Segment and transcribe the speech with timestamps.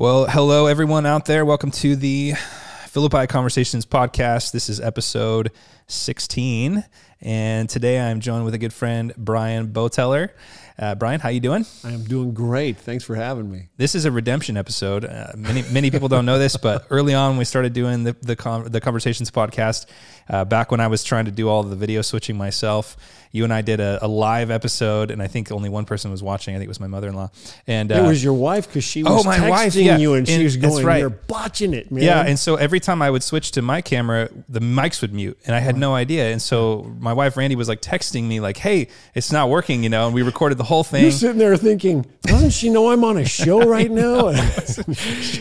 [0.00, 1.44] Well, hello, everyone out there.
[1.44, 2.32] Welcome to the
[2.86, 4.50] Philippi Conversations podcast.
[4.50, 5.50] This is episode
[5.90, 6.84] 16.
[7.20, 10.30] And today I'm joined with a good friend, Brian Boteller.
[10.78, 11.66] Uh, Brian, how you doing?
[11.84, 12.78] I am doing great.
[12.78, 13.68] Thanks for having me.
[13.76, 15.04] This is a redemption episode.
[15.04, 18.34] Uh, many many people don't know this, but early on, we started doing the the,
[18.34, 19.84] con- the conversations podcast.
[20.26, 22.96] Uh, back when I was trying to do all the video switching myself,
[23.32, 26.22] you and I did a, a, live episode, and I think only one person was
[26.22, 26.54] watching.
[26.54, 27.30] I think it was my mother in law.
[27.66, 29.96] And uh, it was your wife because she oh, was oh, my texting wife, yeah.
[29.98, 31.00] you, and, and she was going, right.
[31.00, 34.30] "You're botching it, man." Yeah, and so every time I would switch to my camera,
[34.48, 36.30] the mics would mute, and I had no idea.
[36.30, 39.88] And so my wife Randy was like texting me, like, "Hey, it's not working," you
[39.88, 40.06] know.
[40.06, 41.02] And we recorded the whole thing.
[41.02, 44.32] You're sitting there thinking, "Doesn't she know I'm on a show right now?"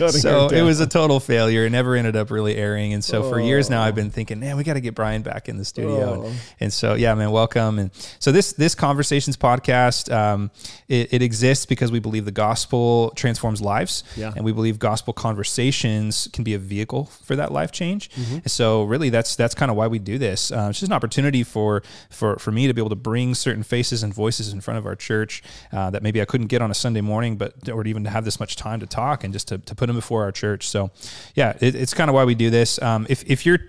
[0.09, 1.65] so it was a total failure.
[1.65, 2.93] It never ended up really airing.
[2.93, 3.29] And so oh.
[3.29, 5.65] for years now, I've been thinking, "Man, we got to get Brian back in the
[5.65, 6.25] studio." Oh.
[6.25, 7.79] And, and, so yeah, man, welcome.
[7.79, 10.51] And so this this conversations podcast um,
[10.87, 14.33] it, it, exists because we believe the gospel transforms lives, yeah.
[14.35, 18.09] and we believe gospel conversations can be a vehicle for that life change.
[18.11, 18.47] Mm-hmm.
[18.47, 20.28] So really, that's that's kind of why we do this.
[20.29, 23.63] Uh, it's just an opportunity for for for me to be able to bring certain
[23.63, 26.71] faces and voices in front of our church uh, that maybe I couldn't get on
[26.71, 29.47] a Sunday morning, but or even to have this much time to talk and just
[29.49, 30.67] to, to put them before our church.
[30.67, 30.91] So
[31.35, 32.81] yeah, it, it's kind of why we do this.
[32.81, 33.59] Um, if if you're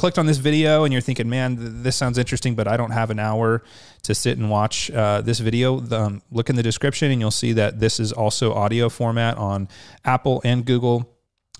[0.00, 3.10] clicked on this video and you're thinking, man, this sounds interesting, but I don't have
[3.10, 3.62] an hour
[4.04, 7.52] to sit and watch uh, this video, um, look in the description and you'll see
[7.52, 9.68] that this is also audio format on
[10.02, 11.06] Apple and Google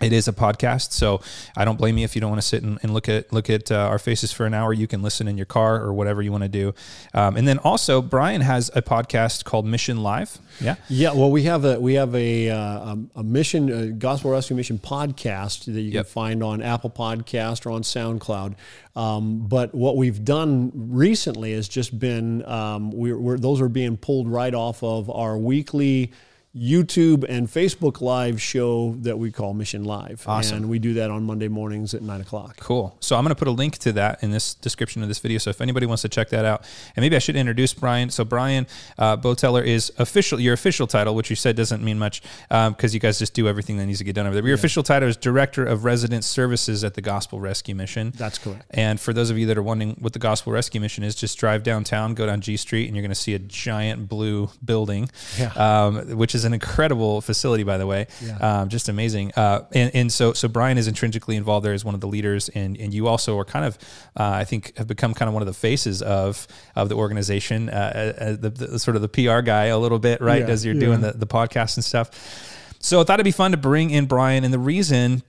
[0.01, 1.20] it is a podcast, so
[1.56, 3.51] I don't blame you if you don't want to sit and, and look at look
[3.51, 4.73] at uh, our faces for an hour.
[4.73, 6.75] You can listen in your car or whatever you want to do.
[7.15, 10.39] Um, and then also, Brian has a podcast called Mission Live.
[10.61, 11.12] Yeah, yeah.
[11.12, 15.67] Well, we have a we have a uh, a mission a gospel rescue mission podcast
[15.67, 16.05] that you yep.
[16.06, 18.55] can find on Apple Podcast or on SoundCloud.
[18.97, 23.97] Um, but what we've done recently has just been um, we're, we're, those are being
[23.97, 26.12] pulled right off of our weekly
[26.55, 30.25] YouTube and Facebook live show that we call Mission Live.
[30.27, 30.56] Awesome.
[30.56, 32.56] And we do that on Monday mornings at nine o'clock.
[32.59, 32.97] Cool.
[32.98, 35.39] So I'm going to put a link to that in this description of this video.
[35.39, 36.65] So if anybody wants to check that out,
[36.97, 38.10] and maybe I should introduce Brian.
[38.10, 38.66] So Brian
[38.99, 42.94] uh, Boteller is official, your official title, which you said doesn't mean much because um,
[42.94, 44.43] you guys just do everything that needs to get done over there.
[44.43, 44.60] But your yeah.
[44.60, 48.12] official title is Director of Resident Services at the Gospel Rescue Mission.
[48.16, 48.65] That's correct.
[48.71, 51.39] And for those of you that are wondering what the Gospel Rescue Mission is, just
[51.39, 55.09] drive downtown, go down G Street, and you're going to see a giant blue building,
[55.39, 55.53] yeah.
[55.53, 58.06] um, which is is an incredible facility, by the way.
[58.21, 58.37] Yeah.
[58.39, 59.33] Um, just amazing.
[59.37, 62.49] Uh, and, and so, so Brian is intrinsically involved there as one of the leaders,
[62.51, 63.78] and, and you also are kind of,
[64.19, 67.69] uh, I think, have become kind of one of the faces of of the organization,
[67.69, 67.73] uh,
[68.19, 70.43] uh, uh the, the, sort of the PR guy a little bit, right?
[70.43, 70.49] Yeah.
[70.49, 70.81] As you're yeah.
[70.81, 72.11] doing the, the podcast and stuff.
[72.81, 75.22] So I thought it'd be fun to bring in Brian, and the reason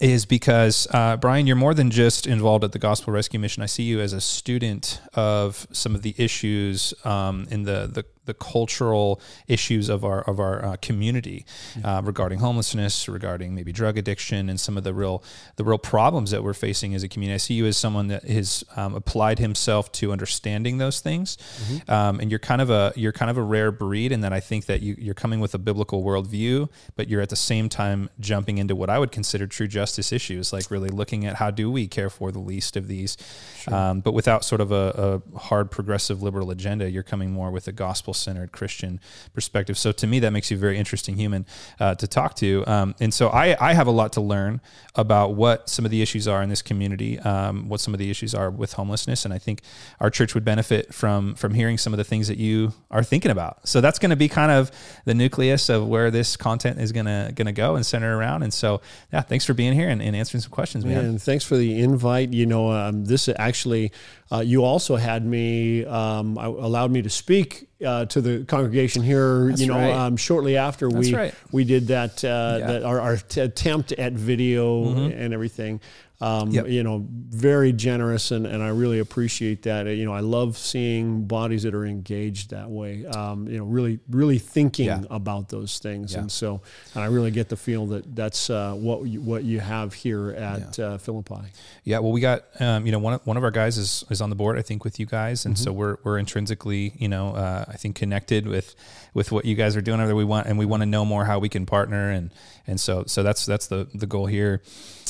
[0.00, 3.62] is because uh, Brian, you're more than just involved at the Gospel Rescue Mission.
[3.62, 8.04] I see you as a student of some of the issues um, in the the
[8.24, 11.44] the cultural issues of our of our uh, community
[11.84, 15.22] uh, regarding homelessness, regarding maybe drug addiction, and some of the real
[15.56, 17.34] the real problems that we're facing as a community.
[17.34, 21.90] I see you as someone that has um, applied himself to understanding those things, mm-hmm.
[21.90, 24.40] um, and you're kind of a you're kind of a rare breed in that I
[24.40, 28.08] think that you, you're coming with a biblical worldview, but you're at the same time
[28.20, 31.70] jumping into what I would consider true justice issues, like really looking at how do
[31.70, 33.16] we care for the least of these,
[33.58, 33.74] sure.
[33.74, 36.90] um, but without sort of a, a hard progressive liberal agenda.
[36.90, 39.00] You're coming more with a gospel centered Christian
[39.32, 39.76] perspective.
[39.78, 41.46] So to me, that makes you a very interesting human
[41.80, 42.64] uh, to talk to.
[42.66, 44.60] Um, and so I, I have a lot to learn
[44.94, 48.10] about what some of the issues are in this community, um, what some of the
[48.10, 49.24] issues are with homelessness.
[49.24, 49.60] And I think
[50.00, 53.30] our church would benefit from from hearing some of the things that you are thinking
[53.30, 53.68] about.
[53.68, 54.70] So that's going to be kind of
[55.04, 58.42] the nucleus of where this content is going to going to go and center around.
[58.42, 58.80] And so,
[59.12, 61.04] yeah, thanks for being here and, and answering some questions, man.
[61.04, 62.32] And thanks for the invite.
[62.32, 63.92] You know, um, this actually,
[64.30, 69.48] uh, you also had me, um, allowed me to speak uh, to the congregation here.
[69.48, 69.92] That's you know, right.
[69.92, 71.34] um, shortly after That's we right.
[71.52, 72.66] we did that, uh, yeah.
[72.66, 75.18] that our, our t- attempt at video mm-hmm.
[75.18, 75.80] and everything.
[76.24, 76.68] Um, yep.
[76.68, 79.86] You know, very generous, and, and I really appreciate that.
[79.86, 83.04] You know, I love seeing bodies that are engaged that way.
[83.04, 85.02] Um, you know, really, really thinking yeah.
[85.10, 86.20] about those things, yeah.
[86.20, 86.62] and so,
[86.94, 90.30] and I really get the feel that that's uh, what you, what you have here
[90.30, 90.84] at yeah.
[90.86, 91.52] uh, Philippi.
[91.82, 94.22] Yeah, well, we got um, you know one of, one of our guys is is
[94.22, 95.62] on the board, I think, with you guys, and mm-hmm.
[95.62, 98.74] so we're we're intrinsically you know uh, I think connected with
[99.12, 100.00] with what you guys are doing.
[100.00, 102.30] Over we want and we want to know more how we can partner, and
[102.66, 104.62] and so so that's that's the the goal here.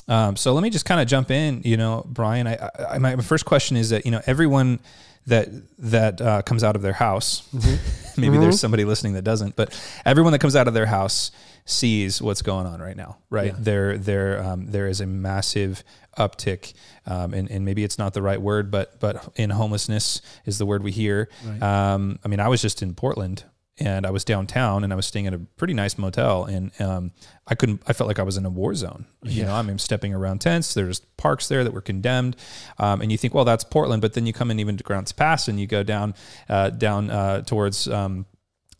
[0.09, 1.63] Um, so let me just kind of jump in.
[1.65, 4.81] You know, Brian, I, I, my first question is that you know everyone
[5.27, 5.49] that
[5.79, 7.49] that uh, comes out of their house.
[7.55, 8.05] Mm-hmm.
[8.21, 8.43] maybe mm-hmm.
[8.43, 11.31] there's somebody listening that doesn't, but everyone that comes out of their house
[11.65, 13.17] sees what's going on right now.
[13.31, 13.59] Right yeah.
[13.59, 15.83] there, there, um, there is a massive
[16.19, 16.75] uptick,
[17.07, 20.67] um, and, and maybe it's not the right word, but but in homelessness is the
[20.67, 21.29] word we hear.
[21.45, 21.63] Right.
[21.63, 23.45] Um, I mean, I was just in Portland
[23.79, 27.13] and I was downtown and I was staying at a pretty nice motel and um,
[27.47, 29.47] I couldn't I felt like I was in a war zone you yeah.
[29.47, 32.37] know I mean, I'm stepping around tents there's parks there that were condemned
[32.79, 35.13] um, and you think well that's Portland but then you come in even to Grants
[35.13, 36.15] Pass and you go down
[36.49, 38.27] uh, down uh, towards um,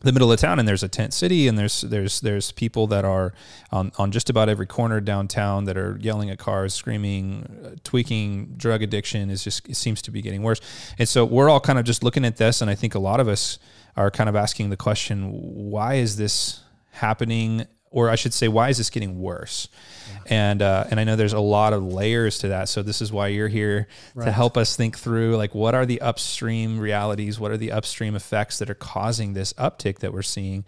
[0.01, 3.03] the middle of town and there's a tent city and there's there's there's people that
[3.03, 3.33] are
[3.71, 8.53] on, on just about every corner downtown that are yelling at cars screaming uh, tweaking
[8.55, 10.61] drug addiction is just it seems to be getting worse
[10.99, 13.19] and so we're all kind of just looking at this and i think a lot
[13.19, 13.57] of us
[13.97, 16.61] are kind of asking the question why is this
[16.91, 17.65] happening
[17.95, 19.69] or I should say, why is this getting worse?
[20.09, 20.19] Yeah.
[20.25, 22.67] And uh, and I know there's a lot of layers to that.
[22.67, 24.25] So this is why you're here right.
[24.25, 28.13] to help us think through like what are the upstream realities, what are the upstream
[28.13, 30.65] effects that are causing this uptick that we're seeing.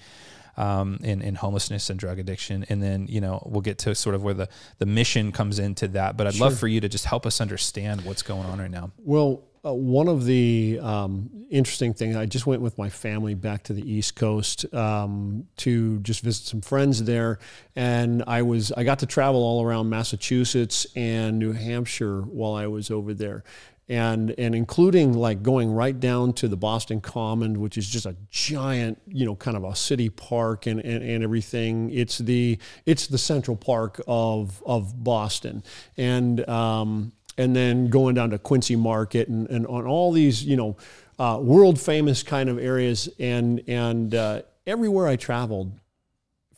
[0.55, 2.65] Um, in, in homelessness and drug addiction.
[2.67, 4.49] And then, you know, we'll get to sort of where the,
[4.79, 6.17] the mission comes into that.
[6.17, 6.47] But I'd sure.
[6.47, 8.89] love for you to just help us understand what's going on right now.
[8.97, 13.63] Well, uh, one of the um, interesting things, I just went with my family back
[13.63, 17.39] to the East Coast um, to just visit some friends there,
[17.75, 22.67] and I was I got to travel all around Massachusetts and New Hampshire while I
[22.67, 23.43] was over there,
[23.89, 28.15] and and including like going right down to the Boston Common, which is just a
[28.29, 31.89] giant, you know, kind of a city park and, and, and everything.
[31.91, 35.63] It's the it's the Central Park of of Boston,
[35.97, 40.55] and um, and then going down to Quincy Market and, and on all these, you
[40.55, 40.77] know,
[41.19, 43.09] uh, world famous kind of areas.
[43.19, 45.71] And, and uh, everywhere I traveled,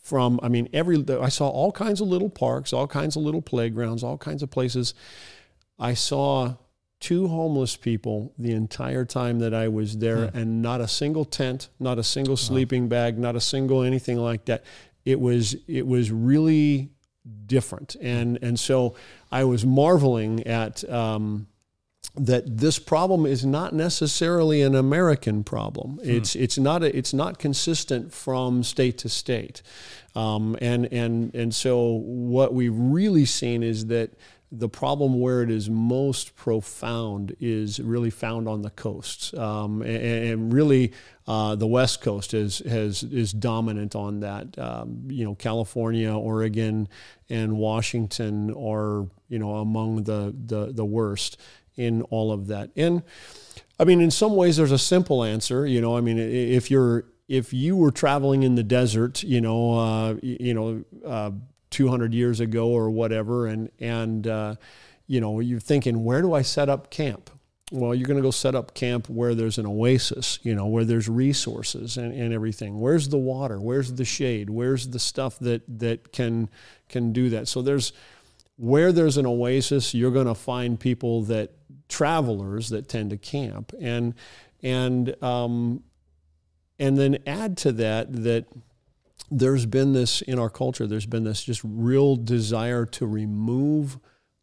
[0.09, 3.43] from, I mean, every, I saw all kinds of little parks, all kinds of little
[3.43, 4.95] playgrounds, all kinds of places.
[5.77, 6.55] I saw
[6.99, 10.37] two homeless people the entire time that I was there, hmm.
[10.37, 12.89] and not a single tent, not a single sleeping wow.
[12.89, 14.63] bag, not a single anything like that.
[15.05, 16.89] It was it was really
[17.45, 18.95] different, and and so
[19.31, 21.47] I was marveling at um,
[22.15, 25.99] that this problem is not necessarily an American problem.
[26.01, 26.09] Hmm.
[26.09, 29.61] It's it's not a, it's not consistent from state to state,
[30.15, 34.11] um, and and and so what we've really seen is that
[34.51, 40.03] the problem where it is most profound is really found on the coasts, um, and,
[40.03, 40.91] and, really
[41.27, 44.57] uh, the West Coast is has is dominant on that.
[44.57, 46.87] Um, you know, California, Oregon,
[47.29, 51.37] and Washington are you know among the the, the worst
[51.75, 52.71] in all of that.
[52.75, 53.03] And
[53.79, 55.67] I mean, in some ways, there's a simple answer.
[55.67, 59.77] You know, I mean, if you're if you were traveling in the desert, you know,
[59.77, 61.31] uh, you know, uh,
[61.71, 64.55] 200 years ago or whatever, and and uh,
[65.09, 67.31] you know, you're thinking, where do I set up camp?
[67.71, 70.85] Well, you're going to go set up camp where there's an oasis, you know, where
[70.85, 72.79] there's resources and, and everything.
[72.79, 73.59] Where's the water?
[73.59, 74.49] Where's the shade?
[74.49, 76.49] Where's the stuff that that can
[76.89, 77.47] can do that?
[77.47, 77.91] So there's
[78.55, 81.51] where there's an oasis, you're going to find people that
[81.87, 84.13] travelers that tend to camp, and
[84.61, 85.83] and um,
[86.77, 88.45] and then add to that that
[89.31, 90.87] there's been this in our culture.
[90.87, 93.99] There's been this just real desire to remove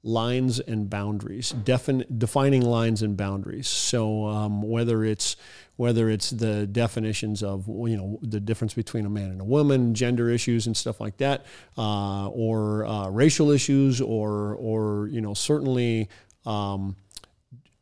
[0.06, 3.66] lines and boundaries, defin- defining lines and boundaries.
[3.66, 5.36] So um, whether it's
[5.74, 9.94] whether it's the definitions of you know the difference between a man and a woman,
[9.94, 11.44] gender issues and stuff like that,
[11.76, 16.08] uh, or uh, racial issues, or or you know certainly.
[16.44, 16.96] Um,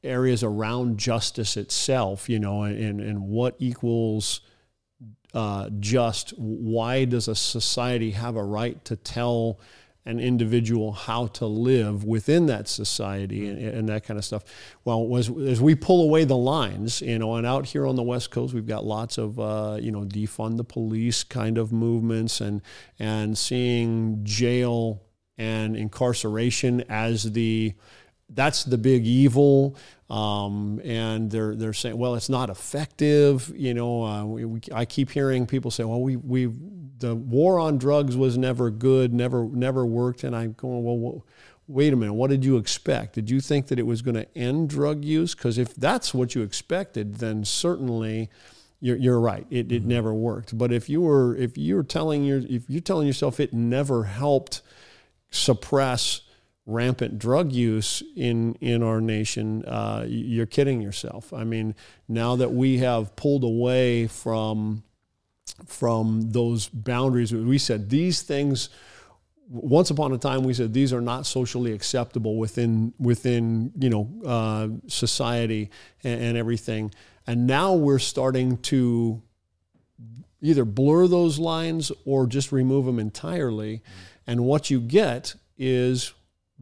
[0.03, 4.43] areas around justice itself, you know, and, and what equals
[5.35, 6.31] uh, just.
[6.39, 9.59] Why does a society have a right to tell
[10.07, 14.45] an individual how to live within that society and, and, that kind of stuff.
[14.85, 18.03] Well, as, as we pull away the lines, you know, and out here on the
[18.03, 22.43] West Coast, we've got lots of, uh, you know, defund the police kind of movements
[22.43, 22.61] and,
[22.99, 25.03] and seeing jail
[25.39, 27.73] and incarceration as the,
[28.29, 29.75] that's the big evil.
[30.15, 33.53] Um, and they're they're saying, well, it's not effective.
[33.57, 36.53] You know, uh, we, we, I keep hearing people say, well, we we
[36.99, 40.23] the war on drugs was never good, never never worked.
[40.23, 41.27] And I'm going, well, well
[41.67, 43.15] wait a minute, what did you expect?
[43.15, 45.35] Did you think that it was going to end drug use?
[45.35, 48.29] Because if that's what you expected, then certainly
[48.81, 49.47] you're, you're right.
[49.51, 49.89] It, it mm-hmm.
[49.89, 50.57] never worked.
[50.57, 54.63] But if you were if you're telling your if you're telling yourself it never helped
[55.31, 56.21] suppress
[56.67, 61.33] rampant drug use in in our nation, uh, you're kidding yourself.
[61.33, 61.75] I mean,
[62.09, 64.83] now that we have pulled away from
[65.67, 68.71] from those boundaries, we said these things.
[69.47, 74.11] Once upon a time, we said these are not socially acceptable within within you know
[74.25, 75.71] uh, society
[76.03, 76.91] and, and everything.
[77.27, 79.23] And now we're starting to
[80.41, 83.83] either blur those lines or just remove them entirely.
[84.27, 86.13] And what you get is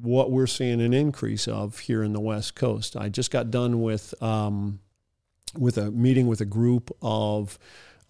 [0.00, 2.96] what we're seeing an increase of here in the West Coast.
[2.96, 4.80] I just got done with um,
[5.56, 7.58] with a meeting with a group of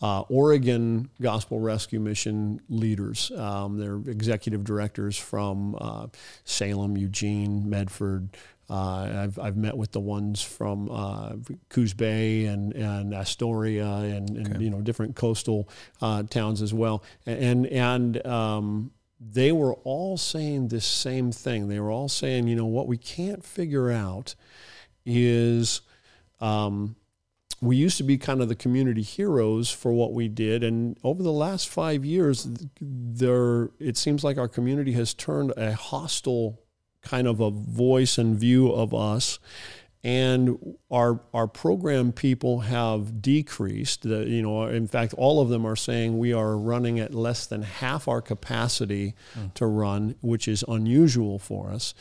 [0.01, 3.31] uh, Oregon Gospel Rescue Mission leaders.
[3.31, 6.09] Um, they're executive directors from uh,
[6.45, 8.37] Salem, Eugene, Medford.
[8.69, 11.35] Uh, I've, I've met with the ones from uh,
[11.69, 14.65] Coos Bay and, and Astoria and, and okay.
[14.65, 15.69] you know different coastal
[16.01, 17.05] uh, towns as well.
[17.27, 18.93] And and um,
[19.31, 21.69] they were all saying this same thing.
[21.69, 24.35] They were all saying, you know, what we can't figure out
[25.07, 25.83] is
[26.41, 26.97] um,
[27.61, 31.23] we used to be kind of the community heroes for what we did, and over
[31.23, 32.49] the last five years,
[32.81, 36.61] there it seems like our community has turned a hostile
[37.03, 39.39] kind of a voice and view of us.
[40.05, 44.03] And our our program people have decreased.
[44.03, 47.47] The, you know, in fact, all of them are saying we are running at less
[47.47, 49.55] than half our capacity mm.
[49.55, 51.95] to run, which is unusual for us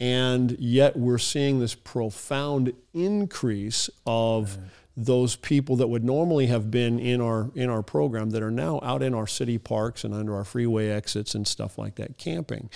[0.00, 4.56] and yet we're seeing this profound increase of
[4.96, 8.80] those people that would normally have been in our in our program that are now
[8.82, 12.68] out in our city parks and under our freeway exits and stuff like that camping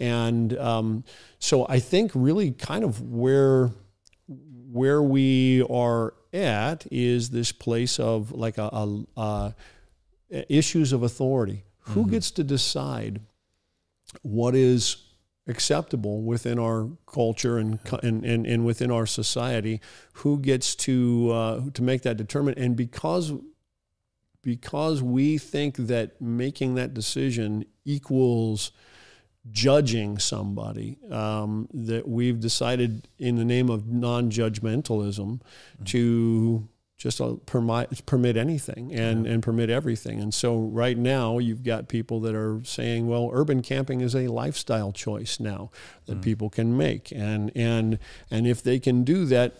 [0.00, 1.04] and um,
[1.38, 3.70] so I think really kind of where
[4.70, 9.54] where we are at is this place of like a, a, a
[10.48, 12.10] issues of authority who mm-hmm.
[12.12, 13.20] gets to decide
[14.22, 14.96] what is
[15.46, 19.80] acceptable within our culture and, and, and, and within our society,
[20.14, 22.62] who gets to, uh, to make that determination.
[22.62, 23.32] And because,
[24.42, 28.70] because we think that making that decision equals
[29.50, 35.84] judging somebody, um, that we've decided in the name of non judgmentalism mm-hmm.
[35.84, 36.68] to
[37.00, 39.32] just permit, permit anything and, yeah.
[39.32, 40.20] and permit everything.
[40.20, 44.28] And so right now you've got people that are saying, well, urban camping is a
[44.28, 45.70] lifestyle choice now
[46.04, 46.22] that mm.
[46.22, 47.10] people can make.
[47.10, 47.98] And, and,
[48.30, 49.54] and if they can do that,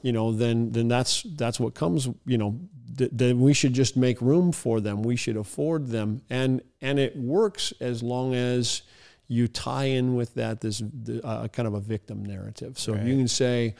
[0.00, 2.58] you know, then, then that's, that's what comes, you know,
[2.96, 5.02] th- then we should just make room for them.
[5.02, 6.22] We should afford them.
[6.30, 8.80] And, and it works as long as
[9.28, 10.82] you tie in with that, this
[11.24, 12.78] uh, kind of a victim narrative.
[12.78, 13.02] So right.
[13.02, 13.74] you can say,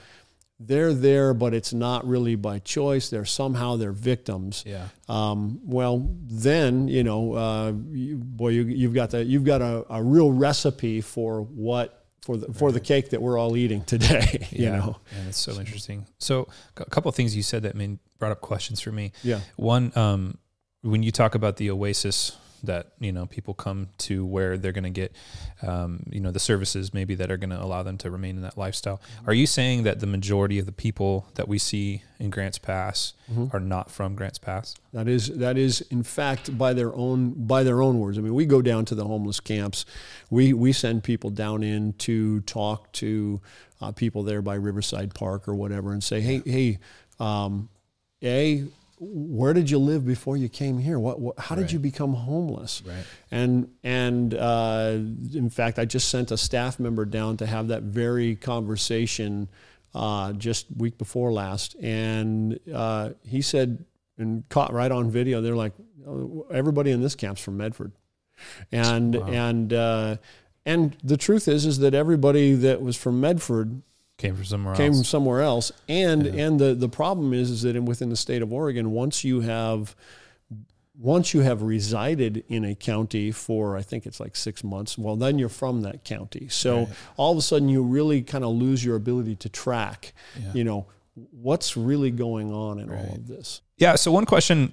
[0.59, 3.11] they're there, but it's not really by choice.
[3.11, 4.65] They're somehow they're victims.
[4.67, 4.89] Yeah.
[5.09, 9.85] Um, well, then you know, uh, you, boy, you, have got the you've got a,
[9.91, 14.49] a, real recipe for what for the for the cake that we're all eating today.
[14.51, 14.77] you yeah.
[14.77, 16.07] know, and it's so, so interesting.
[16.19, 16.49] So
[16.79, 19.13] a couple of things you said that mean brought up questions for me.
[19.23, 19.41] Yeah.
[19.57, 20.39] One, um,
[20.81, 24.85] when you talk about the oasis that you know people come to where they're going
[24.85, 25.15] to get
[25.63, 28.43] um, you know the services maybe that are going to allow them to remain in
[28.43, 28.99] that lifestyle.
[28.99, 29.31] Mm-hmm.
[29.31, 33.15] Are you saying that the majority of the people that we see in Grants Pass
[33.31, 33.55] mm-hmm.
[33.55, 34.75] are not from Grants Pass?
[34.93, 38.19] That is that is in fact by their own by their own words.
[38.19, 39.85] I mean, we go down to the homeless camps.
[40.31, 43.41] We we send people down in to talk to
[43.81, 46.79] uh, people there by Riverside Park or whatever, and say, hey hey.
[47.19, 47.71] Um,
[48.23, 48.65] a
[48.99, 50.99] where did you live before you came here?
[50.99, 51.73] What, what how did right.
[51.73, 52.83] you become homeless?
[52.85, 53.05] Right.
[53.31, 54.99] And and uh,
[55.35, 59.49] in fact, I just sent a staff member down to have that very conversation
[59.95, 63.85] uh, just week before last, and uh, he said
[64.19, 65.41] and caught right on video.
[65.41, 65.73] They're like,
[66.07, 67.93] oh, everybody in this camp's from Medford,
[68.73, 69.27] and wow.
[69.27, 70.17] and uh,
[70.65, 73.83] and the truth is is that everybody that was from Medford
[74.19, 74.79] came from somewhere else.
[74.79, 74.99] came else.
[74.99, 75.73] from somewhere else.
[75.89, 76.47] And yeah.
[76.47, 79.41] and the the problem is is that in, within the state of Oregon, once you
[79.41, 79.95] have
[80.99, 85.17] once you have resided in a county for I think it's like six months, well
[85.17, 86.49] then you're from that county.
[86.49, 86.89] So right.
[87.17, 90.53] all of a sudden you really kind of lose your ability to track, yeah.
[90.55, 90.87] you know,
[91.31, 92.99] what's really going on in right.
[92.99, 93.61] all of this.
[93.77, 93.97] Yeah.
[93.97, 94.73] So one question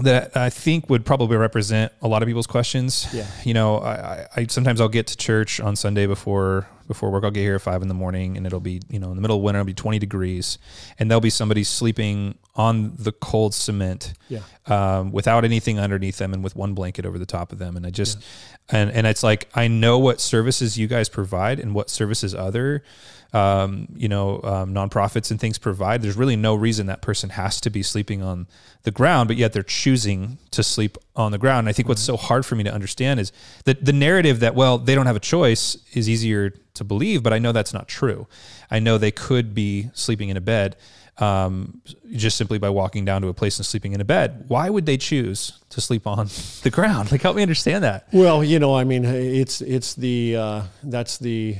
[0.00, 3.06] that I think would probably represent a lot of people's questions.
[3.12, 3.26] Yeah.
[3.44, 7.22] You know, I, I, sometimes I'll get to church on Sunday before before work.
[7.22, 9.22] I'll get here at five in the morning, and it'll be you know in the
[9.22, 9.60] middle of winter.
[9.60, 10.58] It'll be twenty degrees,
[10.98, 14.40] and there'll be somebody sleeping on the cold cement, yeah.
[14.66, 17.76] um, without anything underneath them, and with one blanket over the top of them.
[17.76, 18.80] And I just yeah.
[18.80, 22.82] and and it's like I know what services you guys provide and what services other
[23.32, 26.00] um, you know, um, nonprofits and things provide.
[26.00, 28.46] There's really no reason that person has to be sleeping on
[28.84, 31.60] the ground, but yet they're choosing to sleep on the ground.
[31.60, 33.32] And I think what's so hard for me to understand is
[33.64, 37.32] that the narrative that, well, they don't have a choice is easier to believe, but
[37.32, 38.26] I know that's not true.
[38.70, 40.76] I know they could be sleeping in a bed
[41.18, 41.82] um,
[42.12, 44.44] just simply by walking down to a place and sleeping in a bed.
[44.48, 46.28] Why would they choose to sleep on
[46.62, 47.12] the ground?
[47.12, 48.08] Like, help me understand that.
[48.12, 51.56] Well, you know, I mean, it's it's the uh, that's the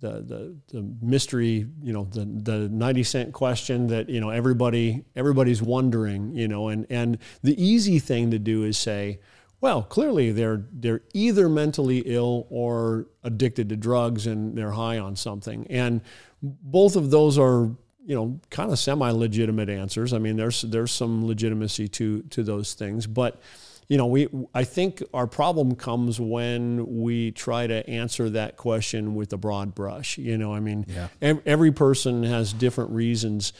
[0.00, 5.02] the, the, the mystery, you know, the, the 90 cent question that, you know, everybody,
[5.16, 9.20] everybody's wondering, you know, and, and the easy thing to do is say,
[9.64, 15.16] well, clearly they're, they're either mentally ill or addicted to drugs and they're high on
[15.16, 15.66] something.
[15.70, 16.02] And
[16.42, 17.70] both of those are,
[18.04, 20.12] you know, kind of semi-legitimate answers.
[20.12, 23.40] I mean, there's there's some legitimacy to to those things, but
[23.88, 29.14] you know, we I think our problem comes when we try to answer that question
[29.14, 30.18] with a broad brush.
[30.18, 31.38] You know, I mean, yeah.
[31.46, 33.54] every person has different reasons.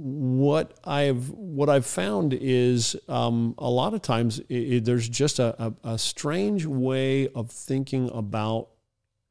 [0.00, 5.40] What I've what I've found is um, a lot of times it, it, there's just
[5.40, 8.68] a, a, a strange way of thinking about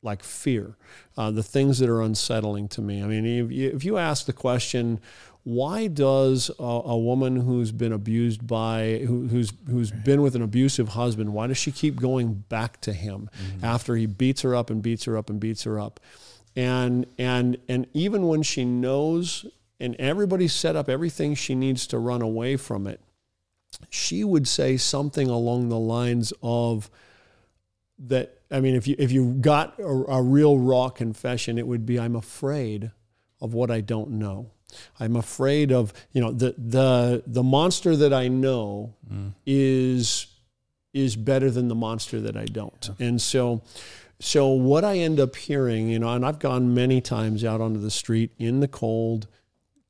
[0.03, 0.75] like fear,
[1.17, 3.01] uh, the things that are unsettling to me.
[3.01, 4.99] I mean, if you, if you ask the question,
[5.47, 10.03] why does a, a, woman who's been abused by who, who's who's right.
[10.03, 13.63] been with an abusive husband why does she keep going back to him mm-hmm.
[13.63, 16.01] after he beats her up and beats her up and beats her up
[16.57, 19.45] and and and even when she knows
[19.79, 22.99] and everybody set up everything she needs to run away from it
[23.89, 26.89] she would say something along the lines of
[27.99, 31.85] that i mean if you if you got a, a real raw confession it would
[31.85, 32.91] be i'm afraid
[33.41, 34.51] of what i don't know
[34.99, 39.33] I'm afraid of, you know, the the the monster that I know mm.
[39.45, 40.27] is
[40.93, 42.89] is better than the monster that I don't.
[42.97, 43.07] Yeah.
[43.07, 43.61] And so
[44.19, 47.79] so what I end up hearing, you know, and I've gone many times out onto
[47.79, 49.27] the street in the cold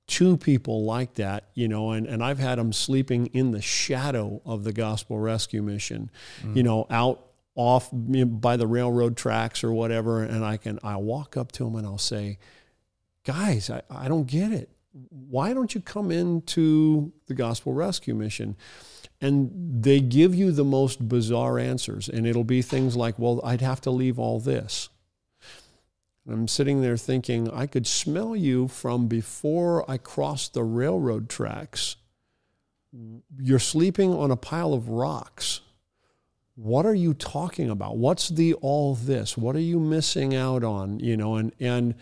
[0.08, 4.42] to people like that, you know, and, and I've had them sleeping in the shadow
[4.46, 6.10] of the gospel rescue mission,
[6.42, 6.56] mm.
[6.56, 10.24] you know, out off by the railroad tracks or whatever.
[10.24, 12.38] And I can, I walk up to them and I'll say,
[13.26, 14.70] guys, I, I don't get it.
[15.10, 18.56] Why don't you come into the gospel rescue mission?
[19.20, 19.52] And
[19.84, 22.08] they give you the most bizarre answers.
[22.08, 24.90] And it'll be things like, well, I'd have to leave all this.
[26.30, 31.96] I'm sitting there thinking, I could smell you from before I crossed the railroad tracks.
[33.40, 35.62] You're sleeping on a pile of rocks.
[36.56, 37.98] What are you talking about?
[37.98, 39.38] What's the all this?
[39.38, 41.00] What are you missing out on?
[41.00, 41.96] You know, and and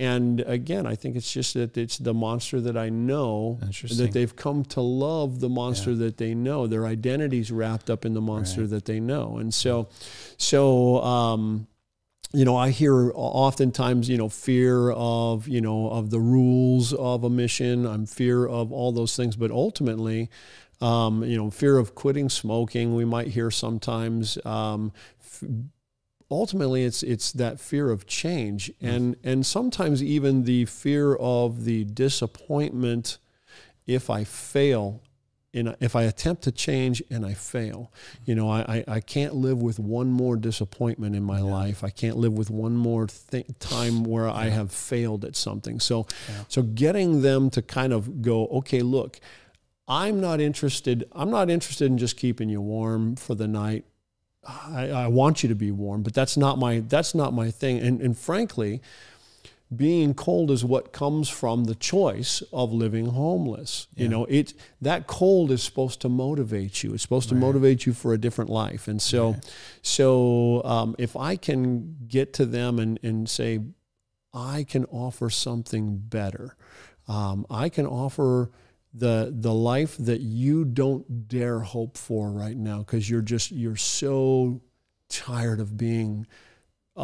[0.00, 4.34] and again, I think it's just that it's the monster that I know that they've
[4.34, 6.06] come to love the monster yeah.
[6.06, 6.66] that they know.
[6.66, 8.70] Their identity's wrapped up in the monster right.
[8.70, 9.36] that they know.
[9.36, 9.90] And so,
[10.38, 11.66] so, um,
[12.32, 17.24] you know, I hear oftentimes, you know, fear of, you know, of the rules of
[17.24, 17.86] a mission.
[17.86, 20.30] I'm fear of all those things, but ultimately,
[20.80, 22.94] um, you know, fear of quitting smoking.
[22.94, 24.92] We might hear sometimes um,
[26.30, 28.88] ultimately it's it's that fear of change mm.
[28.88, 33.18] and and sometimes even the fear of the disappointment
[33.86, 35.02] if I fail
[35.52, 37.92] in if I attempt to change and I fail,
[38.24, 41.44] you know, I, I can't live with one more disappointment in my yeah.
[41.44, 41.82] life.
[41.82, 43.08] I can't live with one more
[43.58, 44.32] time where yeah.
[44.32, 45.80] I have failed at something.
[45.80, 46.44] So, yeah.
[46.48, 49.18] so getting them to kind of go, okay, look,
[49.88, 51.08] I'm not interested.
[51.12, 53.84] I'm not interested in just keeping you warm for the night.
[54.46, 57.78] I, I, want you to be warm, but that's not my that's not my thing.
[57.78, 58.80] And and frankly,
[59.74, 63.86] being cold is what comes from the choice of living homeless.
[63.94, 64.02] Yeah.
[64.02, 66.92] You know, it that cold is supposed to motivate you.
[66.92, 68.88] It's supposed to motivate you for a different life.
[68.88, 69.54] And so, right.
[69.82, 73.60] so um, if I can get to them and and say,
[74.32, 76.56] I can offer something better.
[77.08, 78.50] Um, I can offer
[78.92, 83.76] the the life that you don't dare hope for right now because you're just you're
[83.76, 84.62] so
[85.08, 86.26] tired of being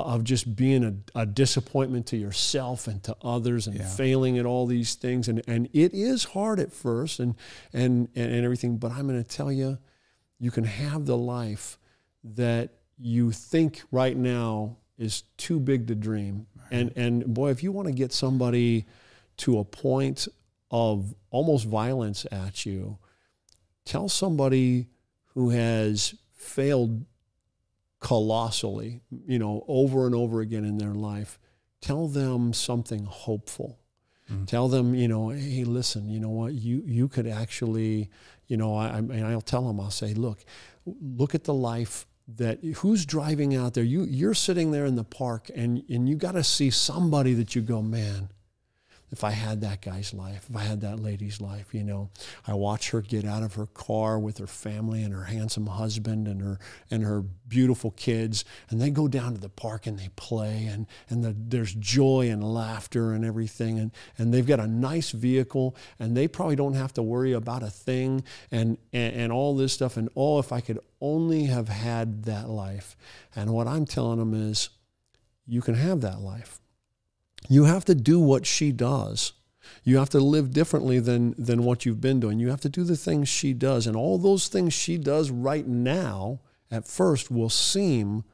[0.00, 3.88] of just being a, a disappointment to yourself and to others and yeah.
[3.88, 7.34] failing at all these things and and it is hard at first and
[7.72, 9.78] and and, everything but I'm going to tell you
[10.38, 11.78] you can have the life
[12.22, 16.66] that you think right now is too big to dream right.
[16.72, 18.86] and and boy if you want to get somebody
[19.36, 20.28] to a point
[20.70, 22.98] of almost violence at you,
[23.84, 24.86] tell somebody
[25.34, 27.04] who has failed
[28.06, 31.40] colossally, you know, over and over again in their life,
[31.80, 33.80] tell them something hopeful.
[34.30, 34.44] Mm-hmm.
[34.44, 38.08] Tell them, you know, hey, listen, you know what, you you could actually,
[38.46, 40.44] you know, I, I mean, I'll tell them, I'll say, look,
[40.84, 43.82] look at the life that who's driving out there.
[43.82, 47.56] You you're sitting there in the park, and and you got to see somebody that
[47.56, 48.28] you go, man,
[49.12, 52.10] if I had that guy's life, if I had that lady's life, you know,
[52.46, 56.26] I watch her get out of her car with her family and her handsome husband
[56.26, 56.58] and her
[56.90, 60.86] and her beautiful kids, and they go down to the park and they play, and
[61.08, 65.76] and the, there's joy and laughter and everything, and and they've got a nice vehicle,
[65.98, 69.72] and they probably don't have to worry about a thing, and and, and all this
[69.72, 72.96] stuff, and oh, if I could only have had that life,
[73.36, 74.70] and what I'm telling them is,
[75.46, 76.60] you can have that life
[77.48, 79.32] you have to do what she does.
[79.84, 82.38] You have to live differently than, than what you've been doing.
[82.38, 83.86] You have to do the things she does.
[83.86, 88.24] And all those things she does right now, at first, will seem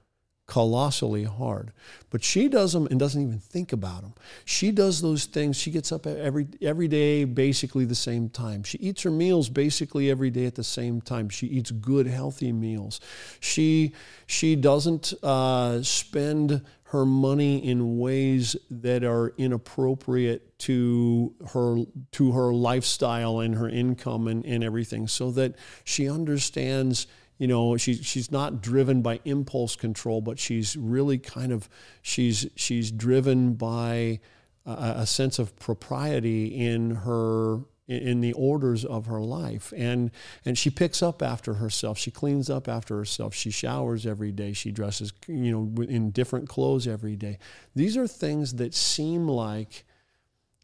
[0.53, 1.73] colossally hard.
[2.11, 4.13] But she does them and doesn't even think about them.
[4.45, 5.57] She does those things.
[5.57, 8.63] She gets up every every day basically the same time.
[8.63, 11.31] She eats her meals basically every day at the same time.
[11.31, 13.01] She eats good healthy meals.
[13.41, 13.95] She
[14.27, 21.79] she doesn't uh, spend her money in ways that are inappropriate to her
[22.11, 27.07] to her lifestyle and her income and, and everything so that she understands
[27.43, 31.69] you know she, she's not driven by impulse control but she's really kind of
[32.01, 34.21] she's she's driven by
[34.65, 39.73] a, a sense of propriety in her in the orders of her life.
[39.77, 40.13] And
[40.45, 41.99] and she picks up after herself.
[41.99, 43.35] She cleans up after herself.
[43.35, 44.53] She showers every day.
[44.53, 47.39] She dresses you know in different clothes every day.
[47.75, 49.85] These are things that seem like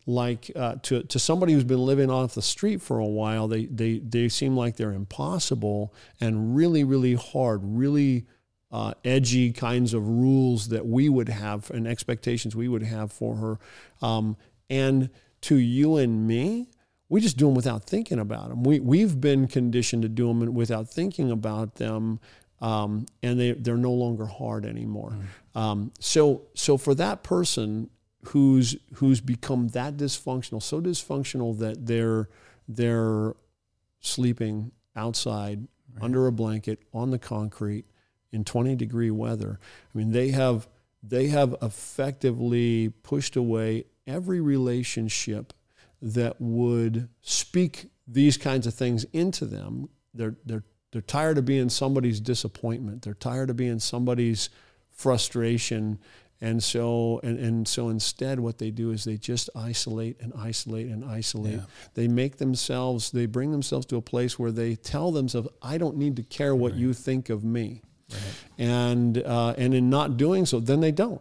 [0.08, 3.66] like uh, to, to somebody who's been living off the street for a while they,
[3.66, 8.24] they, they seem like they're impossible and really really hard really
[8.72, 13.36] uh, edgy kinds of rules that we would have and expectations we would have for
[13.36, 13.58] her
[14.00, 14.34] um,
[14.70, 15.10] and
[15.42, 16.68] to you and me
[17.10, 18.62] we just do them without thinking about them.
[18.62, 22.20] We, we've been conditioned to do them without thinking about them,
[22.60, 25.16] um, and they, they're no longer hard anymore.
[25.56, 25.58] Mm.
[25.58, 27.88] Um, so, so for that person
[28.26, 32.28] who's, who's become that dysfunctional, so dysfunctional that they're,
[32.66, 33.34] they're
[34.00, 36.04] sleeping outside right.
[36.04, 37.84] under a blanket on the concrete
[38.32, 39.58] in 20 degree weather,
[39.94, 40.68] I mean, they have,
[41.02, 45.52] they have effectively pushed away every relationship
[46.00, 49.88] that would speak these kinds of things into them.
[50.14, 53.02] They're, they're, they're tired of being somebody's disappointment.
[53.02, 54.48] They're tired of being somebody's
[54.90, 55.98] frustration.
[56.40, 60.86] And so, and, and so instead, what they do is they just isolate and isolate
[60.86, 61.54] and isolate.
[61.54, 61.64] Yeah.
[61.94, 65.96] They make themselves, they bring themselves to a place where they tell themselves, I don't
[65.96, 66.80] need to care what right.
[66.80, 67.82] you think of me.
[68.10, 68.20] Right.
[68.56, 71.20] And uh, and in not doing so, then they don't.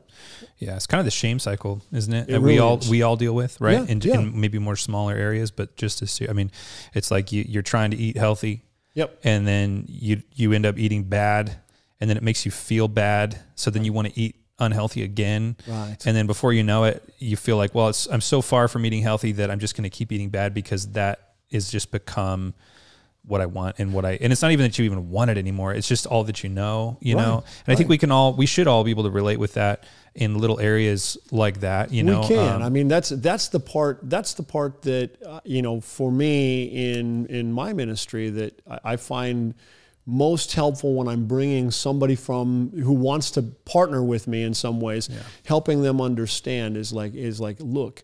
[0.58, 2.30] Yeah, it's kind of the shame cycle, isn't it?
[2.30, 2.90] it that really we all is.
[2.90, 3.80] we all deal with, right?
[3.80, 4.20] Yeah, in, yeah.
[4.20, 6.50] in, maybe more smaller areas, but just as I mean,
[6.94, 8.64] it's like you, you're trying to eat healthy.
[8.94, 9.20] Yep.
[9.26, 11.58] And then you you end up eating bad,
[12.00, 13.38] and then it makes you feel bad.
[13.56, 15.56] So then you want to eat unhealthy again.
[15.68, 15.98] Right.
[16.06, 19.04] And then before you know it, you feel like, well, I'm so far from eating
[19.04, 22.54] healthy that I'm just going to keep eating bad because that is just become
[23.28, 25.38] what I want and what I and it's not even that you even want it
[25.38, 25.74] anymore.
[25.74, 27.38] It's just all that you know, you right, know.
[27.38, 27.74] And right.
[27.74, 29.84] I think we can all we should all be able to relate with that
[30.16, 31.92] in little areas like that.
[31.92, 32.56] You know, we can.
[32.56, 36.10] Um, I mean, that's that's the part that's the part that uh, you know for
[36.10, 39.56] me in in my ministry that I, I find
[40.08, 44.80] most helpful when I'm bringing somebody from who wants to partner with me in some
[44.80, 45.20] ways, yeah.
[45.46, 48.04] helping them understand is like is like look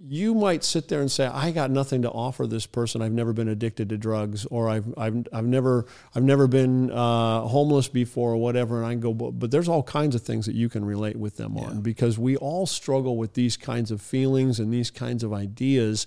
[0.00, 3.02] you might sit there and say, I got nothing to offer this person.
[3.02, 7.40] I've never been addicted to drugs, or I've, I've, I've never, I've never been uh,
[7.42, 8.78] homeless before, or whatever.
[8.78, 11.36] And I go, but, but, there's all kinds of things that you can relate with
[11.36, 11.64] them yeah.
[11.64, 16.06] on because we all struggle with these kinds of feelings and these kinds of ideas.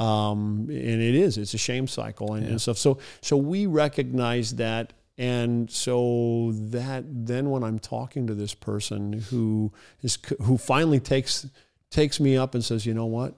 [0.00, 2.52] Um, and it is, it's a shame cycle and, yeah.
[2.52, 2.78] and stuff.
[2.78, 9.12] So, so we recognize that and so that then when I'm talking to this person
[9.12, 11.46] who is who finally takes
[11.90, 13.34] takes me up and says, "You know what?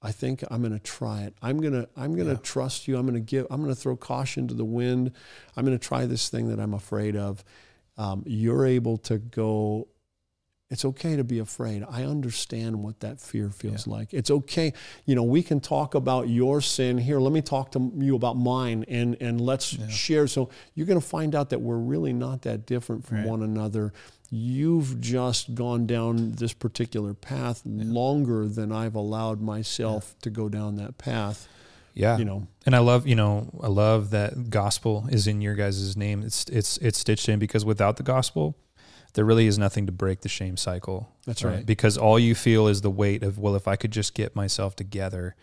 [0.00, 1.34] I think I'm going to try it.
[1.42, 2.40] I'm going to I'm going to yeah.
[2.40, 2.96] trust you.
[2.96, 5.10] I'm going to give I'm going to throw caution to the wind.
[5.56, 7.42] I'm going to try this thing that I'm afraid of."
[7.96, 9.88] Um, you're able to go
[10.74, 11.84] it's okay to be afraid.
[11.88, 13.92] I understand what that fear feels yeah.
[13.92, 14.12] like.
[14.12, 14.72] It's okay.
[15.06, 17.20] You know, we can talk about your sin here.
[17.20, 19.86] Let me talk to you about mine and and let's yeah.
[19.86, 20.26] share.
[20.26, 23.26] So you're going to find out that we're really not that different from right.
[23.26, 23.92] one another
[24.30, 27.84] you've just gone down this particular path yeah.
[27.86, 31.46] longer than I've allowed myself to go down that path.
[31.92, 32.18] Yeah.
[32.18, 32.48] You know.
[32.66, 36.24] And I love, you know, I love that gospel is in your guys' name.
[36.24, 38.56] It's it's it's stitched in because without the gospel,
[39.14, 41.08] there really is nothing to break the shame cycle.
[41.24, 41.56] That's right.
[41.56, 41.66] right.
[41.66, 44.76] Because all you feel is the weight of, well, if I could just get myself
[44.76, 45.34] together.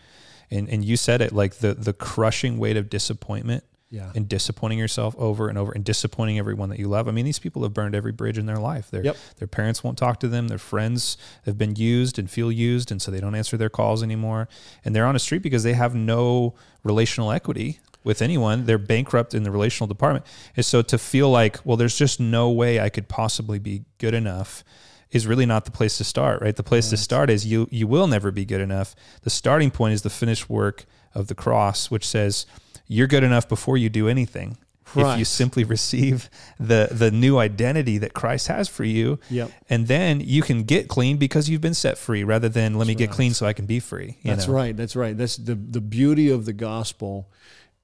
[0.50, 4.12] And and you said it like the the crushing weight of disappointment yeah.
[4.16, 7.08] and disappointing yourself over and over and disappointing everyone that you love.
[7.08, 8.90] I mean, these people have burned every bridge in their life.
[8.90, 9.18] Their yep.
[9.38, 10.48] their parents won't talk to them.
[10.48, 14.02] Their friends have been used and feel used, and so they don't answer their calls
[14.02, 14.48] anymore.
[14.84, 18.66] And they're on a street because they have no relational equity with anyone.
[18.66, 20.26] They're bankrupt in the relational department.
[20.56, 24.14] And so to feel like, well, there's just no way I could possibly be good
[24.14, 24.64] enough
[25.12, 26.56] is really not the place to start, right?
[26.56, 26.92] The place right.
[26.92, 28.96] to start is you you will never be good enough.
[29.24, 32.46] The starting point is the finished work of the cross, which says
[32.88, 34.58] you're good enough before you do anything.
[34.94, 35.14] Right.
[35.14, 39.52] If you simply receive the the new identity that Christ has for you, yep.
[39.70, 42.88] and then you can get clean because you've been set free, rather than let That's
[42.88, 43.10] me right.
[43.10, 44.18] get clean so I can be free.
[44.26, 44.54] That's know?
[44.54, 44.76] right.
[44.76, 45.18] That's right.
[45.18, 47.32] That's the the beauty of the gospel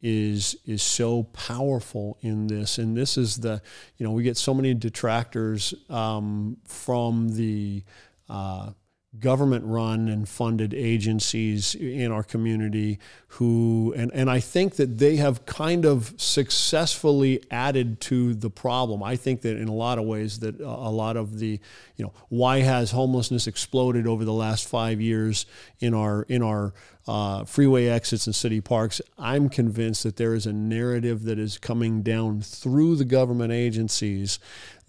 [0.01, 3.61] is is so powerful in this, and this is the
[3.97, 7.83] you know we get so many detractors um, from the
[8.29, 8.71] uh,
[9.19, 12.99] government run and funded agencies in our community
[13.29, 19.03] who and, and I think that they have kind of successfully added to the problem.
[19.03, 21.59] I think that in a lot of ways that a lot of the
[21.95, 25.45] you know why has homelessness exploded over the last five years
[25.79, 26.73] in our in our
[27.07, 29.01] uh, freeway exits and city parks.
[29.17, 34.39] I'm convinced that there is a narrative that is coming down through the government agencies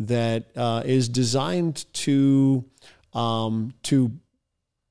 [0.00, 2.64] that uh, is designed to
[3.18, 4.12] um, to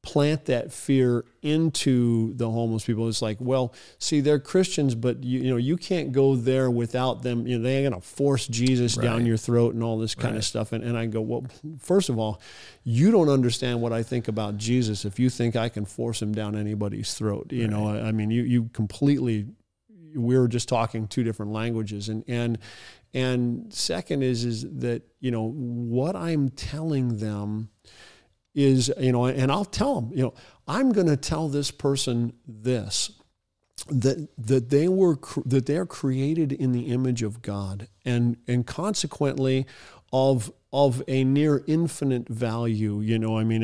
[0.01, 3.09] plant that fear into the homeless people.
[3.09, 7.23] It's like, well, see, they're Christians, but you, you know, you can't go there without
[7.23, 7.45] them.
[7.45, 9.03] You know, they're going to force Jesus right.
[9.03, 10.37] down your throat and all this kind right.
[10.37, 10.71] of stuff.
[10.71, 11.45] And, and I go, well,
[11.79, 12.41] first of all,
[12.85, 16.33] you don't understand what I think about Jesus if you think I can force him
[16.33, 17.51] down anybody's throat.
[17.51, 17.69] You right.
[17.69, 19.47] know, I, I mean, you you completely.
[20.15, 22.59] We were just talking two different languages, and and
[23.13, 27.69] and second is is that you know what I'm telling them
[28.57, 30.33] is, you know, and I'll tell them, you know,
[30.67, 33.11] I'm going to tell this person this
[33.89, 38.65] that that they were that they are created in the image of God and and
[38.65, 39.67] consequently
[40.11, 43.61] of of a near infinite value you know i mean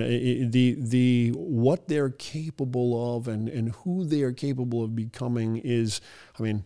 [0.51, 5.99] the the what they're capable of and and who they are capable of becoming is
[6.39, 6.63] i mean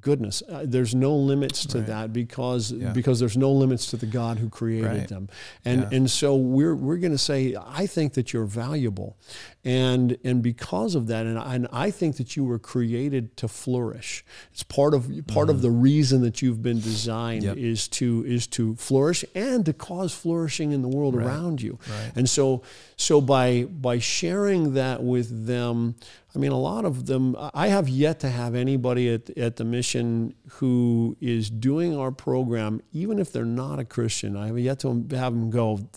[0.00, 1.86] goodness uh, there's no limits to right.
[1.86, 2.92] that because yeah.
[2.92, 5.08] because there's no limits to the god who created right.
[5.08, 5.28] them
[5.64, 5.96] and yeah.
[5.96, 9.16] and so we're we're going to say i think that you're valuable
[9.64, 13.48] and and because of that and I, and I think that you were created to
[13.48, 15.50] flourish it's part of part mm-hmm.
[15.50, 17.56] of the reason that you've been designed yep.
[17.56, 21.26] is to is to flourish and to cause flourishing in the world right.
[21.26, 21.78] around you
[22.14, 22.62] and so
[22.96, 25.96] so by by sharing that with them
[26.34, 29.64] I mean, a lot of them, I have yet to have anybody at, at the
[29.64, 34.36] mission who is doing our program, even if they're not a Christian.
[34.36, 35.88] I have yet to have them go,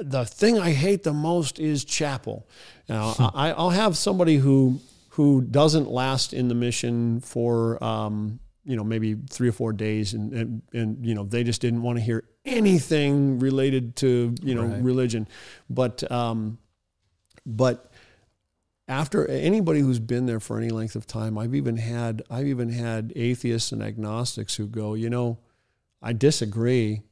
[0.00, 2.48] the thing I hate the most is chapel.
[2.88, 3.26] Now, hmm.
[3.34, 8.84] I, will have somebody who who doesn't last in the mission for um, you know
[8.84, 12.04] maybe three or four days, and, and, and you know they just didn't want to
[12.04, 14.82] hear anything related to you know right.
[14.82, 15.28] religion,
[15.70, 16.58] but um,
[17.46, 17.92] but
[18.86, 22.68] after anybody who's been there for any length of time, I've even had I've even
[22.68, 25.38] had atheists and agnostics who go, you know,
[26.02, 27.02] I disagree,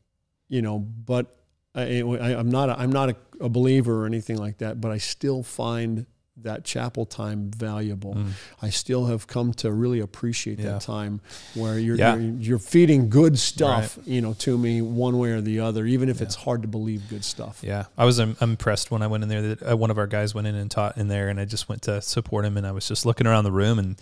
[0.48, 1.38] you know, but
[1.74, 4.98] I, am not a, I'm not a, a, believer or anything like that, but I
[4.98, 6.04] still find
[6.38, 8.14] that chapel time valuable.
[8.14, 8.30] Mm.
[8.60, 10.72] I still have come to really appreciate yeah.
[10.72, 11.20] that time
[11.54, 12.16] where you're, yeah.
[12.16, 14.06] you're, you're feeding good stuff, right.
[14.06, 16.24] you know, to me one way or the other, even if yeah.
[16.24, 17.60] it's hard to believe good stuff.
[17.62, 19.42] Yeah, I was um, impressed when I went in there.
[19.42, 21.68] That uh, one of our guys went in and taught in there, and I just
[21.68, 23.96] went to support him, and I was just looking around the room and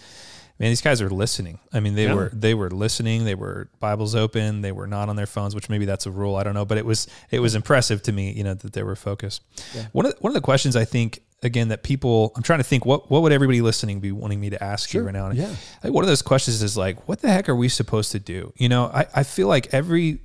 [0.60, 1.58] man, these guys are listening.
[1.72, 3.24] I mean, they were they were listening.
[3.24, 4.60] They were Bibles open.
[4.60, 6.36] They were not on their phones, which maybe that's a rule.
[6.36, 8.82] I don't know, but it was it was impressive to me, you know, that they
[8.82, 9.42] were focused.
[9.92, 12.64] One of the, one of the questions I think again that people I'm trying to
[12.64, 15.02] think what what would everybody listening be wanting me to ask sure.
[15.02, 15.26] you right now?
[15.26, 15.54] And yeah.
[15.82, 18.52] Like one of those questions is like, what the heck are we supposed to do?
[18.56, 20.20] You know, I, I feel like every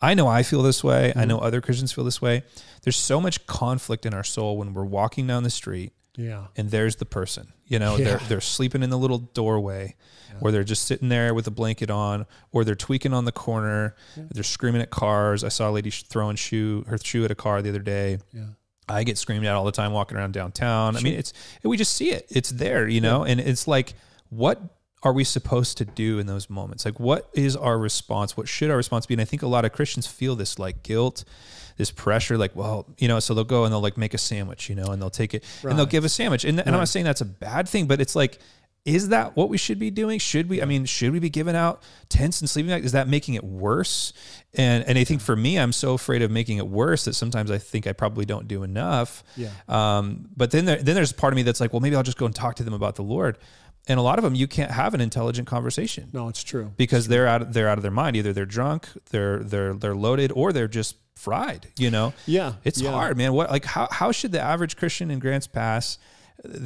[0.00, 1.10] I know I feel this way.
[1.10, 1.18] Mm-hmm.
[1.18, 2.42] I know other Christians feel this way.
[2.82, 6.46] There's so much conflict in our soul when we're walking down the street yeah.
[6.56, 7.52] And there's the person.
[7.66, 8.04] You know, yeah.
[8.04, 9.96] they're they're sleeping in the little doorway,
[10.28, 10.38] yeah.
[10.42, 13.94] or they're just sitting there with a blanket on, or they're tweaking on the corner.
[14.16, 14.24] Yeah.
[14.30, 15.42] They're screaming at cars.
[15.42, 18.18] I saw a lady throwing shoe her shoe at a car the other day.
[18.32, 18.44] Yeah.
[18.88, 20.94] I get screamed at all the time walking around downtown.
[20.94, 21.00] Sure.
[21.00, 22.26] I mean, it's we just see it.
[22.30, 23.94] It's there, you know, and it's like
[24.28, 24.60] what
[25.02, 26.84] are we supposed to do in those moments?
[26.84, 28.36] Like, what is our response?
[28.36, 29.14] What should our response be?
[29.14, 31.24] And I think a lot of Christians feel this like guilt
[31.76, 34.68] this pressure, like, well, you know, so they'll go and they'll like make a sandwich,
[34.68, 35.70] you know, and they'll take it right.
[35.70, 36.44] and they'll give a sandwich.
[36.44, 36.74] And, and right.
[36.74, 38.38] I'm not saying that's a bad thing, but it's like,
[38.84, 40.18] is that what we should be doing?
[40.18, 42.86] Should we, I mean, should we be giving out tents and sleeping bags?
[42.86, 44.12] Is that making it worse?
[44.54, 47.50] And, and I think for me, I'm so afraid of making it worse that sometimes
[47.50, 49.22] I think I probably don't do enough.
[49.36, 49.50] Yeah.
[49.68, 52.18] Um, but then there, then there's part of me that's like, well, maybe I'll just
[52.18, 53.38] go and talk to them about the Lord
[53.88, 56.08] and a lot of them you can't have an intelligent conversation.
[56.12, 56.72] No, it's true.
[56.76, 58.16] Because it's they're out of, they're out of their mind.
[58.16, 61.66] Either they're drunk, they're they're they're loaded, or they're just fried.
[61.78, 62.14] You know.
[62.26, 62.54] Yeah.
[62.64, 62.92] It's yeah.
[62.92, 63.32] hard, man.
[63.32, 65.98] What like how how should the average Christian in Grants Pass,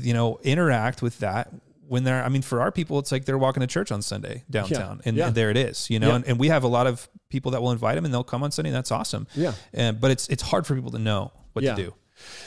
[0.01, 1.51] you know, interact with that
[1.89, 4.45] when they're I mean for our people it's like they're walking to church on Sunday
[4.51, 5.09] downtown yeah.
[5.09, 5.27] And, yeah.
[5.29, 6.17] and, there it is you know yeah.
[6.17, 8.43] and, and, we have a lot of people that will invite them and they'll come
[8.43, 11.33] on Sunday and that's awesome yeah and but it's it's hard for people to know
[11.53, 11.95] what to do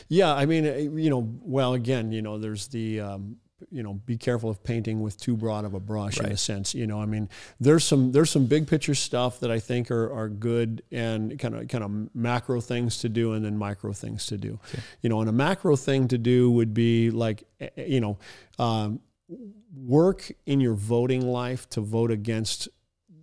[0.08, 3.38] yeah I mean eh, you know well again you know there's the um,
[3.71, 6.28] you know be careful of painting with too broad of a brush right.
[6.28, 9.52] in a sense you know i mean there's some there's some big picture stuff that
[9.52, 13.43] i think are, are good and kind of kind of macro things to do and
[13.43, 14.82] then micro things to do okay.
[15.02, 18.17] you know and a macro thing to do would be like eh, eh, you know
[18.58, 18.99] um,
[19.76, 22.68] work in your voting life to vote against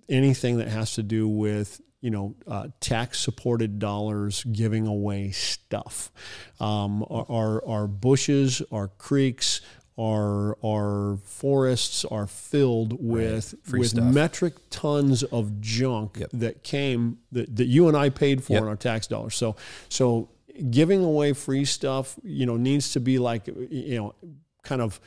[0.09, 6.13] anything that has to do with you know, uh, tax supported dollars giving away stuff.
[6.61, 9.61] Um, our, our bushes, our creeks,
[9.99, 13.81] our, our forests are filled with, right.
[13.81, 16.31] with metric tons of junk yep.
[16.35, 18.63] that came that, that you and I paid for yep.
[18.63, 19.35] in our tax dollars.
[19.35, 19.57] So,
[19.89, 20.29] so
[20.71, 24.15] giving away free stuff, you know, needs to be like, you know,
[24.63, 25.01] kind of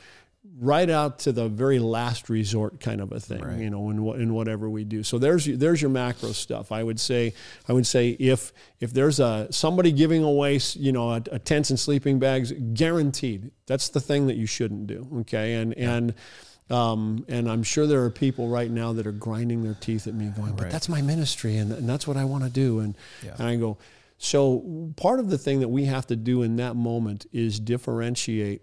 [0.58, 3.58] right out to the very last resort kind of a thing, right.
[3.58, 5.02] you know, in, in whatever we do.
[5.02, 6.72] So there's there's your macro stuff.
[6.72, 7.34] I would say
[7.68, 11.70] I would say if if there's a somebody giving away, you know, a, a tents
[11.70, 13.50] and sleeping bags, guaranteed.
[13.66, 15.08] That's the thing that you shouldn't do.
[15.20, 15.94] Okay, and yeah.
[15.94, 16.14] and.
[16.68, 20.14] Um, and I'm sure there are people right now that are grinding their teeth at
[20.14, 20.70] me, going, "But right.
[20.70, 23.34] that's my ministry, and, and that's what I want to do." And yeah.
[23.38, 23.76] and I go,
[24.22, 28.62] so part of the thing that we have to do in that moment is differentiate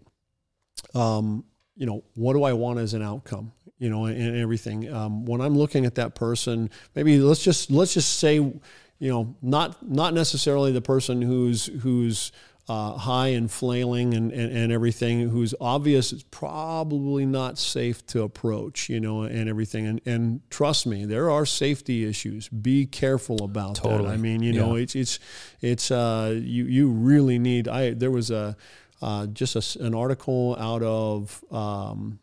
[0.93, 1.43] um,
[1.77, 3.51] you know, what do I want as an outcome?
[3.79, 4.91] You know, and, and everything.
[4.91, 8.61] Um, when I'm looking at that person, maybe let's just let's just say, you
[8.99, 12.31] know, not not necessarily the person who's who's
[12.69, 18.23] uh, high and flailing and, and, and, everything, who's obvious it's probably not safe to
[18.23, 19.87] approach, you know, and everything.
[19.87, 22.49] And, and trust me, there are safety issues.
[22.49, 24.09] Be careful about totally.
[24.09, 24.15] that.
[24.15, 24.61] I mean, you yeah.
[24.61, 25.17] know, it's, it's,
[25.61, 28.57] it's, uh, you, you really need, I, there was a,
[29.01, 32.19] uh, just a, an article out of um,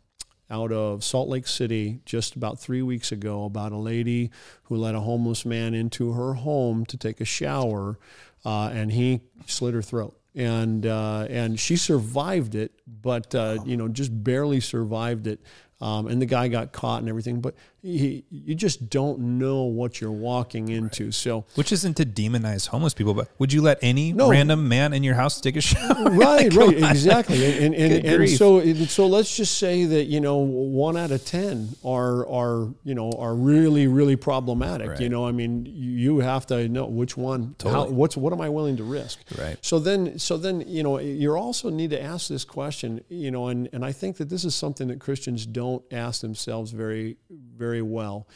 [0.49, 4.29] out of Salt Lake City just about three weeks ago about a lady
[4.63, 7.97] who let a homeless man into her home to take a shower,
[8.43, 10.19] uh, and he slit her throat.
[10.35, 15.39] And uh, and she survived it, but uh, you know just barely survived it.
[15.81, 17.41] Um, and the guy got caught and everything.
[17.41, 17.55] But
[17.85, 21.05] you just don't know what you're walking into.
[21.05, 21.13] Right.
[21.13, 24.29] So, which isn't to demonize homeless people, but would you let any no.
[24.29, 25.95] random man in your house take a shower?
[26.15, 26.91] Right, right, on.
[26.91, 27.45] exactly.
[27.45, 31.25] And and, and, and so so let's just say that you know one out of
[31.25, 34.89] ten are are you know are really really problematic.
[34.89, 35.01] Right.
[35.01, 37.55] You know, I mean, you have to know which one.
[37.57, 37.89] Totally.
[37.89, 39.19] How, what's what am I willing to risk?
[39.37, 39.57] Right.
[39.61, 43.01] So then so then you know you also need to ask this question.
[43.09, 46.71] You know, and and I think that this is something that Christians don't ask themselves
[46.71, 48.27] very very very well.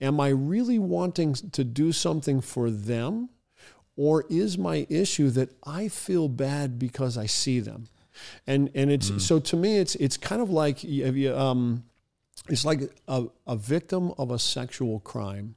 [0.00, 3.28] Am I really wanting to do something for them?
[3.96, 7.88] Or is my issue that I feel bad because I see them?
[8.46, 9.20] And, and it's mm.
[9.20, 11.84] so to me, it's, it's kind of like you, um,
[12.48, 15.54] it's like a, a victim of a sexual crime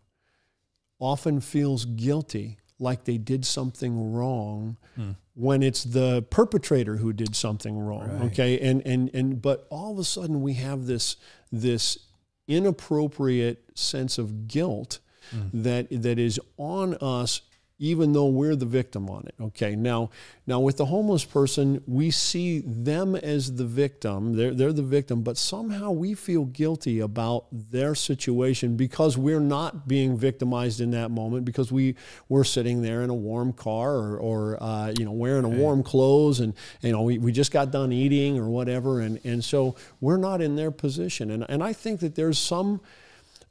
[1.00, 5.16] often feels guilty like they did something wrong mm.
[5.34, 8.32] when it's the perpetrator who did something wrong right.
[8.32, 11.18] okay and and and but all of a sudden we have this
[11.52, 12.07] this
[12.48, 15.00] inappropriate sense of guilt
[15.36, 15.50] mm.
[15.54, 17.42] that that is on us
[17.80, 19.76] even though we're the victim on it okay?
[19.76, 20.10] Now
[20.46, 24.36] now with the homeless person we see them as the victim.
[24.36, 29.88] They're, they're the victim but somehow we feel guilty about their situation because we're not
[29.88, 31.96] being victimized in that moment because we
[32.30, 35.84] we're sitting there in a warm car or, or uh, you know wearing a warm
[35.84, 39.76] clothes and you know we, we just got done eating or whatever and and so
[40.02, 41.32] we're not in their position.
[41.32, 42.82] And and I think that there's some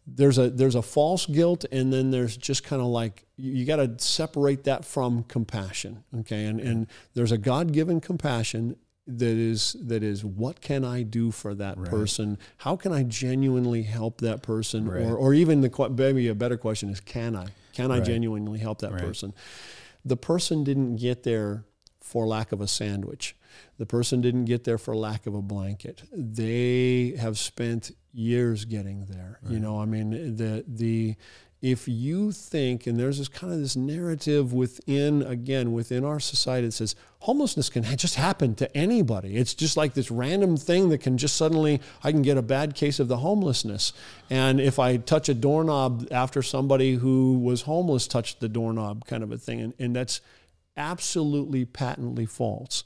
[0.07, 3.65] there's a there's a false guilt and then there's just kind of like you, you
[3.67, 9.77] got to separate that from compassion okay and and there's a god-given compassion that is
[9.81, 11.89] that is what can I do for that right.
[11.89, 12.39] person?
[12.59, 14.89] How can I genuinely help that person?
[14.89, 15.03] Right.
[15.03, 17.47] Or or even the maybe a better question is can I?
[17.73, 18.05] Can I right.
[18.05, 19.33] genuinely help that person?
[20.05, 21.65] The person didn't get there
[22.01, 23.37] for lack of a sandwich.
[23.79, 26.03] The person didn't get there for lack of a blanket.
[26.13, 29.39] They have spent years getting there.
[29.43, 29.53] Right.
[29.53, 31.17] You know, I mean, the the
[31.63, 36.67] if you think, and there's this kind of this narrative within, again, within our society
[36.67, 39.37] that says homelessness can just happen to anybody.
[39.37, 42.75] It's just like this random thing that can just suddenly, I can get a bad
[42.75, 43.95] case of the homelessness.
[44.29, 49.23] And if I touch a doorknob after somebody who was homeless touched the doorknob, kind
[49.23, 49.61] of a thing.
[49.61, 50.21] And, and that's
[50.77, 52.85] absolutely patently false.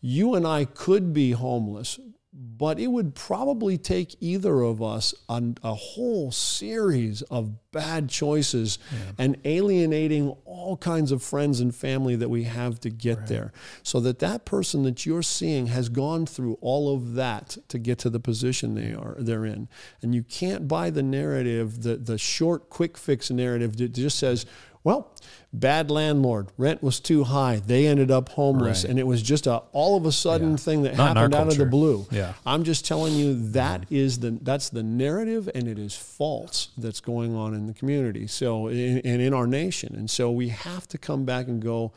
[0.00, 1.98] You and I could be homeless,
[2.32, 8.78] but it would probably take either of us on a whole series of bad choices
[8.92, 8.98] yeah.
[9.18, 13.26] and alienating all kinds of friends and family that we have to get right.
[13.26, 17.78] there so that that person that you're seeing has gone through all of that to
[17.78, 19.68] get to the position they are they're in
[20.00, 24.46] and you can't buy the narrative the the short quick fix narrative that just says
[24.88, 25.12] well,
[25.52, 27.56] bad landlord, rent was too high.
[27.56, 28.90] They ended up homeless, right.
[28.90, 30.56] and it was just a all of a sudden yeah.
[30.56, 32.06] thing that Not happened out of the blue.
[32.10, 32.32] Yeah.
[32.46, 33.86] I'm just telling you that mm.
[33.90, 38.26] is the that's the narrative, and it is false that's going on in the community.
[38.26, 41.92] So in, and in our nation, and so we have to come back and go.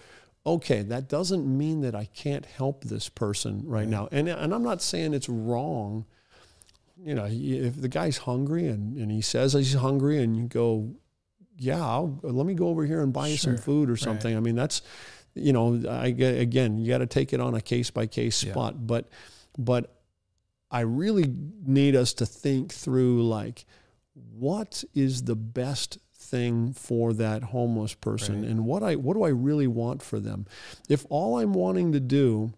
[0.45, 3.87] Okay, that doesn't mean that I can't help this person right, right.
[3.87, 6.03] now, and and I'm not saying it's wrong
[7.03, 10.93] you know, if the guy's hungry and, and he says he's hungry and you go,
[11.61, 14.33] yeah, I'll, let me go over here and buy you some food or something.
[14.33, 14.37] Right.
[14.39, 14.81] I mean, that's,
[15.35, 18.73] you know, I again, you got to take it on a case by case spot,
[18.73, 18.79] yeah.
[18.81, 19.09] but,
[19.59, 19.95] but
[20.71, 21.31] I really
[21.63, 23.65] need us to think through like,
[24.13, 28.49] what is the best thing for that homeless person right.
[28.49, 30.47] and what I what do I really want for them?
[30.89, 32.53] If all I'm wanting to do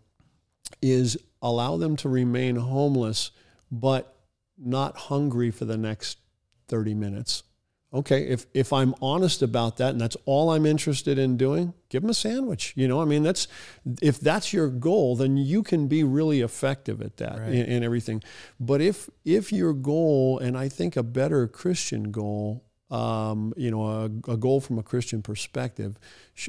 [0.82, 3.32] is allow them to remain homeless
[3.72, 4.16] but
[4.58, 6.20] not hungry for the next
[6.68, 7.44] 30 minutes.
[7.94, 12.02] Okay, if if I'm honest about that and that's all I'm interested in doing, give
[12.02, 12.74] them a sandwich.
[12.76, 13.48] You know, I mean, that's
[14.02, 17.50] if that's your goal, then you can be really effective at that right.
[17.50, 18.24] and, and, everything.
[18.60, 23.86] But if if your goal, and I think a better Christian goal, um, you know,
[23.86, 26.00] a, a, goal from a Christian perspective,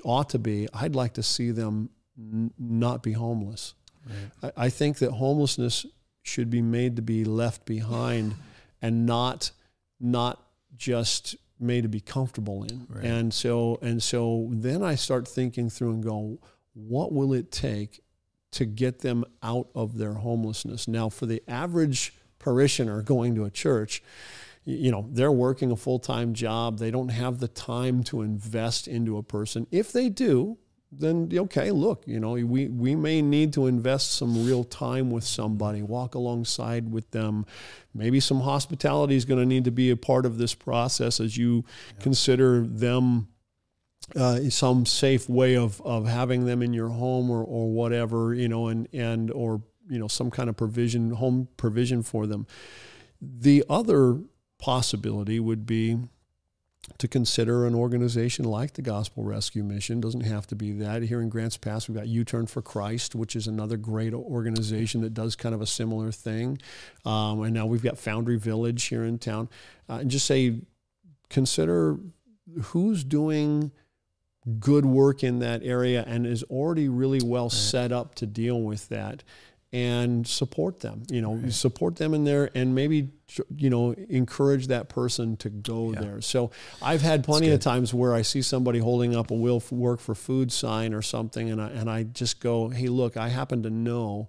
[0.03, 3.75] ought to be, I'd like to see them n- not be homeless.
[4.07, 4.53] Right.
[4.57, 5.85] I, I think that homelessness
[6.23, 8.35] should be made to be left behind
[8.81, 9.51] and not
[10.01, 10.44] not
[10.77, 12.87] just made to be comfortable in.
[12.89, 13.05] Right.
[13.05, 16.39] And so and so then I start thinking through and go,
[16.75, 18.01] what will it take
[18.53, 20.89] to get them out of their homelessness?
[20.89, 24.03] Now for the average parishioner going to a church,
[24.65, 29.19] you know, they're working a full-time job, they don't have the time to invest into
[29.19, 29.67] a person.
[29.71, 30.59] If they do,
[30.99, 35.25] then okay, look, you know, we, we may need to invest some real time with
[35.25, 37.47] somebody, walk alongside with them.
[37.95, 41.37] Maybe some hospitality is going to need to be a part of this process as
[41.37, 42.03] you yeah.
[42.03, 43.29] consider them
[44.17, 48.49] uh, some safe way of, of having them in your home or, or whatever, you
[48.49, 52.47] know, and, and, or, you know, some kind of provision, home provision for them.
[53.21, 54.21] The other
[54.59, 55.99] possibility would be
[56.99, 60.01] to consider an organization like the Gospel Rescue Mission.
[60.01, 61.03] Doesn't have to be that.
[61.03, 65.01] Here in Grants Pass, we've got U Turn for Christ, which is another great organization
[65.03, 66.59] that does kind of a similar thing.
[67.05, 69.49] Um, and now we've got Foundry Village here in town.
[69.89, 70.61] Uh, and just say,
[71.31, 71.99] consider
[72.63, 73.73] who's doing
[74.59, 77.53] good work in that area and is already really well right.
[77.53, 79.23] set up to deal with that
[79.73, 81.53] and support them you know right.
[81.53, 83.09] support them in there and maybe
[83.57, 86.01] you know encourage that person to go yeah.
[86.01, 86.51] there so
[86.83, 90.15] i've had plenty of times where i see somebody holding up a will work for
[90.15, 93.71] food sign or something and I, and I just go hey look i happen to
[93.71, 94.29] know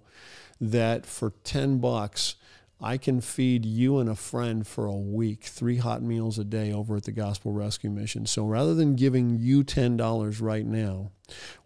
[0.60, 2.36] that for 10 bucks
[2.80, 6.72] I can feed you and a friend for a week, three hot meals a day
[6.72, 8.26] over at the Gospel Rescue Mission.
[8.26, 11.10] So rather than giving you $10 right now,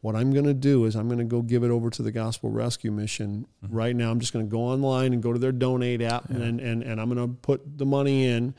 [0.03, 2.13] what I'm going to do is I'm going to go give it over to the
[2.13, 3.75] Gospel Rescue Mission mm-hmm.
[3.75, 4.13] right now.
[4.13, 6.37] I'm just going to go online and go to their donate app yeah.
[6.37, 8.55] and, and, and I'm going to put the money in,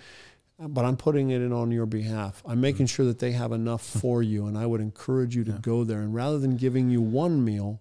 [0.59, 2.43] but I'm putting it in on your behalf.
[2.45, 2.95] I'm making mm-hmm.
[2.95, 4.45] sure that they have enough for you.
[4.45, 5.57] And I would encourage you to yeah.
[5.61, 5.99] go there.
[5.99, 7.79] And rather than giving you one meal,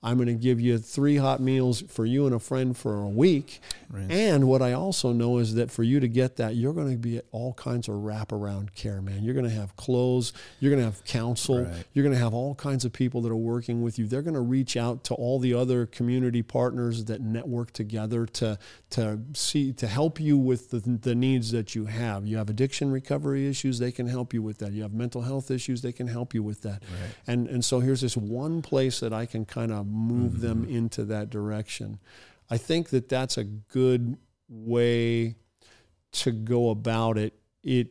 [0.00, 3.08] I'm going to give you three hot meals for you and a friend for a
[3.08, 3.60] week.
[3.90, 4.08] Right.
[4.08, 6.96] And what I also know is that for you to get that, you're going to
[6.96, 9.24] be at all kinds of wraparound care, man.
[9.24, 11.84] You're going to have clothes, you're going to have counsel, right.
[11.94, 14.06] you're going to have all kinds of people that are working with you.
[14.06, 18.58] They're going to reach out to all the other community partners that network together to
[18.90, 22.24] to see to help you with the, the needs that you have.
[22.24, 24.72] You have addiction recovery issues, they can help you with that.
[24.72, 26.82] You have mental health issues, they can help you with that.
[26.82, 27.10] Right.
[27.26, 30.42] And and so here's this one place that I can kind of move mm-hmm.
[30.42, 31.98] them into that direction.
[32.50, 34.16] I think that that's a good
[34.48, 35.36] way
[36.12, 37.34] to go about it.
[37.62, 37.88] It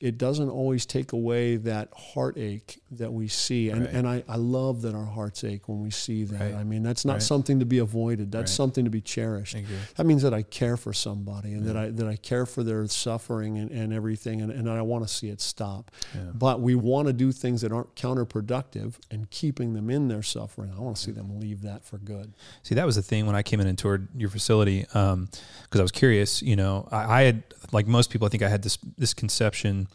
[0.00, 3.68] it doesn't always take away that heartache that we see.
[3.68, 3.94] And, right.
[3.94, 6.40] and I, I love that our hearts ache when we see that.
[6.40, 6.54] Right.
[6.54, 7.22] I mean, that's not right.
[7.22, 8.32] something to be avoided.
[8.32, 9.56] That's something to be cherished.
[9.96, 11.72] That means that I care for somebody and yeah.
[11.74, 15.06] that I that I care for their suffering and, and everything and, and I want
[15.06, 15.90] to see it stop.
[16.14, 16.30] Yeah.
[16.34, 20.72] But we want to do things that aren't counterproductive and keeping them in their suffering.
[20.74, 22.32] I want to see them leave that for good.
[22.62, 25.28] See, that was the thing when I came in and toured your facility, because um,
[25.74, 28.62] I was curious, you know, I, I had like most people, I think I had
[28.62, 29.88] this this conception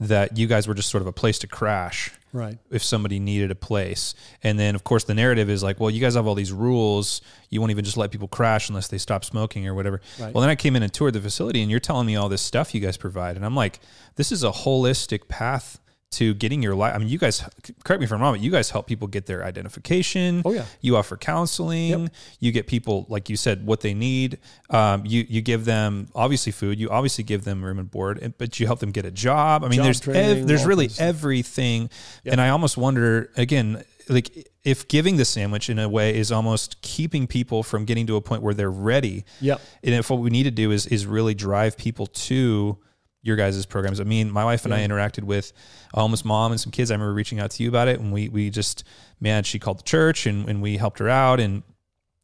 [0.00, 2.58] that you guys were just sort of a place to crash right.
[2.70, 4.14] if somebody needed a place.
[4.42, 7.20] And then of course the narrative is like well you guys have all these rules.
[7.50, 10.00] You won't even just let people crash unless they stop smoking or whatever.
[10.18, 10.32] Right.
[10.32, 12.42] well then i came in and toured the facility and you're telling me all this
[12.42, 13.36] stuff you guys provide.
[13.36, 13.80] And i'm like
[14.16, 15.78] this is a holistic path
[16.12, 16.94] to getting your life.
[16.94, 17.42] I mean, you guys,
[17.84, 20.42] correct me if I'm wrong, but you guys help people get their identification.
[20.44, 20.64] Oh yeah.
[20.80, 21.90] You offer counseling.
[21.90, 22.12] Yep.
[22.40, 24.38] You get people, like you said, what they need.
[24.70, 26.80] Um, you you give them obviously food.
[26.80, 29.62] You obviously give them room and board, but you help them get a job.
[29.64, 31.90] I mean, job there's training, ev- there's really everything.
[32.24, 32.32] Yep.
[32.32, 36.82] And I almost wonder again, like if giving the sandwich in a way is almost
[36.82, 39.24] keeping people from getting to a point where they're ready.
[39.40, 39.58] Yeah.
[39.84, 42.78] And if what we need to do is is really drive people to
[43.22, 44.00] your guys' programs.
[44.00, 44.80] I mean, my wife and yeah.
[44.80, 45.52] I interacted with
[45.94, 46.90] a homeless mom and some kids.
[46.90, 48.84] I remember reaching out to you about it, and we we just
[49.20, 51.62] man, she called the church and, and we helped her out and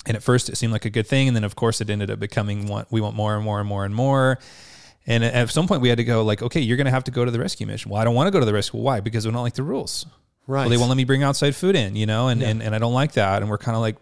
[0.07, 1.29] And at first it seemed like a good thing.
[1.29, 3.69] And then of course it ended up becoming one, we want more and more and
[3.69, 4.39] more and more.
[5.07, 7.11] And at some point we had to go like, okay, you're going to have to
[7.11, 7.91] go to the rescue mission.
[7.91, 8.81] Well, I don't want to go to the rescue.
[8.81, 9.01] Why?
[9.01, 10.07] Because we don't like the rules.
[10.47, 10.63] Right.
[10.63, 12.49] Well, they won't let me bring outside food in, you know, and, yeah.
[12.49, 13.43] and, and I don't like that.
[13.43, 13.97] And we're kind of like,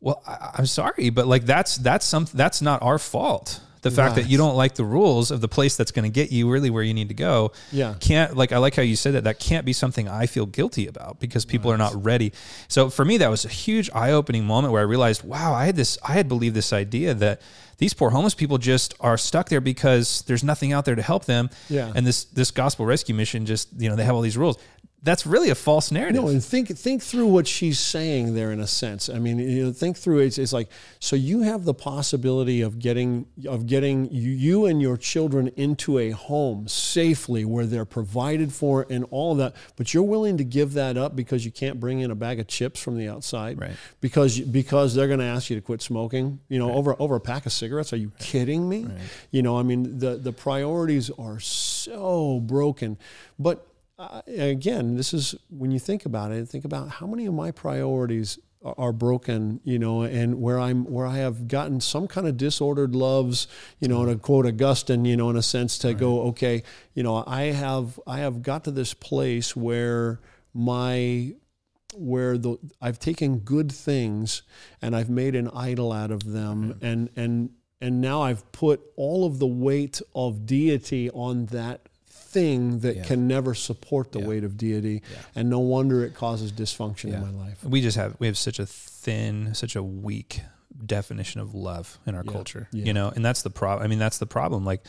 [0.00, 4.16] well, I, am sorry, but like that's, that's some, that's not our fault the fact
[4.16, 4.22] right.
[4.22, 6.70] that you don't like the rules of the place that's going to get you really
[6.70, 7.94] where you need to go yeah.
[8.00, 10.86] can't like i like how you said that that can't be something i feel guilty
[10.86, 11.74] about because people right.
[11.74, 12.32] are not ready.
[12.68, 15.76] So for me that was a huge eye-opening moment where i realized wow i had
[15.76, 17.40] this i had believed this idea that
[17.82, 21.24] these poor homeless people just are stuck there because there's nothing out there to help
[21.24, 21.50] them.
[21.68, 21.92] Yeah.
[21.96, 24.56] And this this gospel rescue mission just you know they have all these rules
[25.04, 26.22] that's really a false narrative.
[26.22, 29.08] No, and think think through what she's saying there in a sense.
[29.08, 30.26] I mean, you know, think through it.
[30.26, 30.68] It's, it's like
[31.00, 36.10] so you have the possibility of getting of getting you and your children into a
[36.10, 40.74] home safely where they're provided for and all of that, but you're willing to give
[40.74, 43.76] that up because you can't bring in a bag of chips from the outside, right?
[44.00, 46.38] Because because they're going to ask you to quit smoking.
[46.48, 46.76] You know, right.
[46.76, 47.92] over over a pack of cigarettes.
[47.92, 48.84] Are you kidding me?
[48.84, 48.98] Right.
[49.32, 52.98] You know, I mean, the the priorities are so broken,
[53.36, 53.66] but
[54.26, 56.48] again, this is when you think about it.
[56.48, 60.84] Think about how many of my priorities are, are broken, you know, and where I'm
[60.84, 63.46] where I have gotten some kind of disordered loves,
[63.78, 65.98] you know, to quote Augustine, you know, in a sense, to right.
[65.98, 66.62] go, okay,
[66.94, 70.20] you know, I have I have got to this place where
[70.54, 71.34] my
[71.94, 74.42] where the I've taken good things
[74.80, 76.84] and I've made an idol out of them, mm-hmm.
[76.84, 77.50] and and
[77.80, 81.88] and now I've put all of the weight of deity on that
[82.32, 83.04] thing that yeah.
[83.04, 84.26] can never support the yeah.
[84.26, 85.18] weight of deity yeah.
[85.34, 88.58] and no wonder it causes dysfunction in my life we just have we have such
[88.58, 90.40] a thin such a weak
[90.86, 94.18] definition of love in our culture you know and that's the problem i mean that's
[94.18, 94.82] the problem like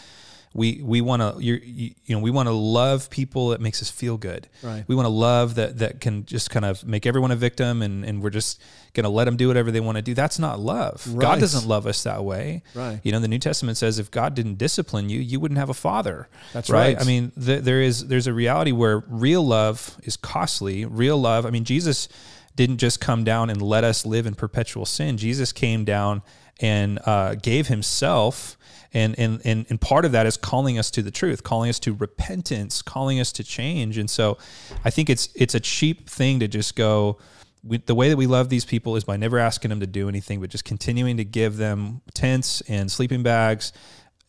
[0.54, 3.90] we we want to you you know we want to love people that makes us
[3.90, 4.48] feel good.
[4.62, 4.84] Right.
[4.88, 8.06] We want to love that that can just kind of make everyone a victim and
[8.06, 8.62] and we're just
[8.94, 10.14] going to let them do whatever they want to do.
[10.14, 11.06] That's not love.
[11.08, 11.22] Right.
[11.22, 12.62] god doesn't love us that way.
[12.76, 13.00] Right.
[13.04, 15.74] You know the new testament says if god didn't discipline you you wouldn't have a
[15.74, 16.28] father.
[16.54, 17.02] That's right, right?
[17.02, 20.86] i mean the, there is there's a reality where real love is costly.
[20.86, 22.08] Real love i mean jesus
[22.56, 25.18] didn't just come down and let us live in perpetual sin.
[25.18, 26.22] Jesus came down
[26.60, 28.58] and uh, gave himself
[28.94, 31.80] and, and and and part of that is calling us to the truth calling us
[31.80, 33.98] to repentance calling us to change.
[33.98, 34.38] And so
[34.86, 37.18] i think it's it's a cheap thing to just go
[37.64, 40.10] we, the way that we love these people is by never asking them to do
[40.10, 43.72] anything but just continuing to give them tents and sleeping bags.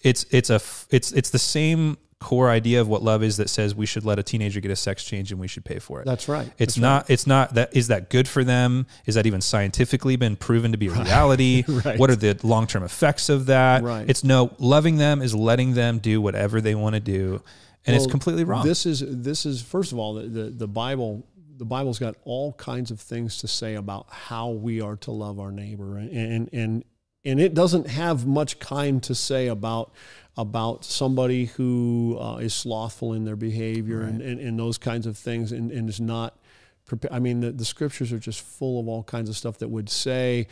[0.01, 0.61] It's it's a
[0.91, 4.19] it's it's the same core idea of what love is that says we should let
[4.19, 6.07] a teenager get a sex change and we should pay for it.
[6.07, 6.47] That's right.
[6.59, 7.11] It's That's not right.
[7.11, 8.87] it's not that is that good for them?
[9.05, 11.65] Is that even scientifically been proven to be a reality?
[11.69, 11.99] right.
[11.99, 13.83] What are the long-term effects of that?
[13.83, 14.09] Right.
[14.09, 17.43] It's no loving them is letting them do whatever they want to do
[17.87, 18.65] and well, it's completely wrong.
[18.67, 21.27] This is this is first of all the, the, the Bible
[21.59, 25.39] the Bible's got all kinds of things to say about how we are to love
[25.39, 26.85] our neighbor and and and,
[27.25, 29.93] and it doesn't have much kind to say about
[30.37, 34.09] about somebody who uh, is slothful in their behavior right.
[34.09, 36.37] and, and, and, those kinds of things and, and is not
[36.87, 37.13] prepared.
[37.13, 39.89] I mean, the, the scriptures are just full of all kinds of stuff that would
[39.89, 40.49] say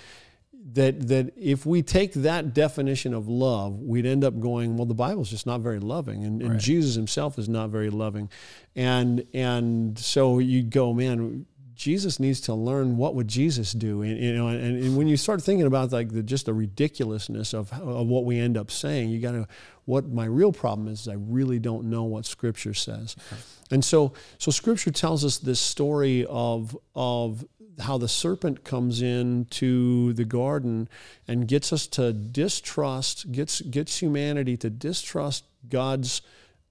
[0.74, 4.94] that that if we take that definition of love, we'd end up going, well, the
[4.94, 6.60] Bible's just not very loving, and, and right.
[6.60, 8.30] Jesus Himself is not very loving,
[8.76, 11.46] and and so you'd go, man,
[11.82, 15.16] Jesus needs to learn what would Jesus do, and you know, and, and when you
[15.16, 19.10] start thinking about like the just the ridiculousness of, of what we end up saying,
[19.10, 19.48] you got to.
[19.84, 23.42] What my real problem is, is I really don't know what Scripture says, okay.
[23.72, 27.44] and so so Scripture tells us this story of of
[27.80, 30.88] how the serpent comes in to the garden
[31.26, 36.22] and gets us to distrust, gets gets humanity to distrust God's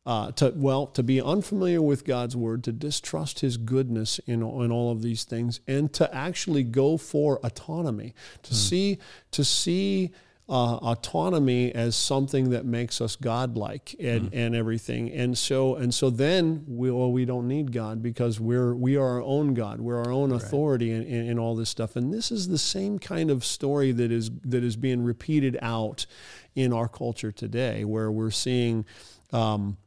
[0.06, 4.72] uh, to well to be unfamiliar with God's word, to distrust His goodness in in
[4.72, 8.56] all of these things, and to actually go for autonomy, to mm.
[8.56, 8.98] see
[9.32, 10.12] to see.
[10.50, 14.38] Uh, autonomy as something that makes us godlike and, mm.
[14.38, 18.76] and everything, and so and so then we well, we don't need God because we're
[18.76, 21.08] we are our own God, we're our own authority right.
[21.08, 24.12] in, in, in all this stuff, and this is the same kind of story that
[24.12, 26.06] is that is being repeated out
[26.54, 28.84] in our culture today, where we're seeing.
[29.32, 29.78] Um,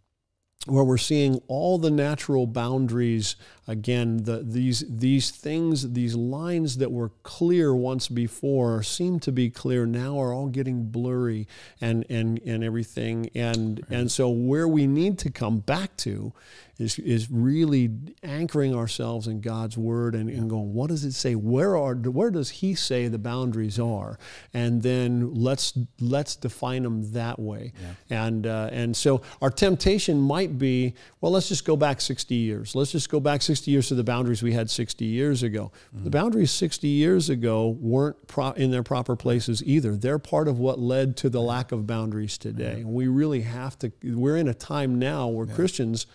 [0.67, 3.37] where we're seeing all the natural boundaries
[3.69, 9.51] again the, these these things these lines that were clear once before seem to be
[9.51, 11.47] clear now are all getting blurry
[11.81, 13.99] and and and everything and right.
[13.99, 16.33] and so where we need to come back to
[16.79, 17.91] is is really
[18.23, 20.39] anchoring ourselves in God's word and, yeah.
[20.39, 21.35] and going, what does it say?
[21.35, 24.19] Where are where does He say the boundaries are?
[24.53, 27.73] And then let's let's define them that way.
[28.11, 28.27] Yeah.
[28.27, 32.75] And uh, and so our temptation might be, well, let's just go back 60 years.
[32.75, 35.71] Let's just go back 60 years to the boundaries we had 60 years ago.
[35.95, 36.05] Mm-hmm.
[36.05, 39.97] The boundaries 60 years ago weren't pro- in their proper places either.
[39.97, 42.81] They're part of what led to the lack of boundaries today.
[42.81, 43.93] And we really have to.
[44.03, 46.07] We're in a time now where Christians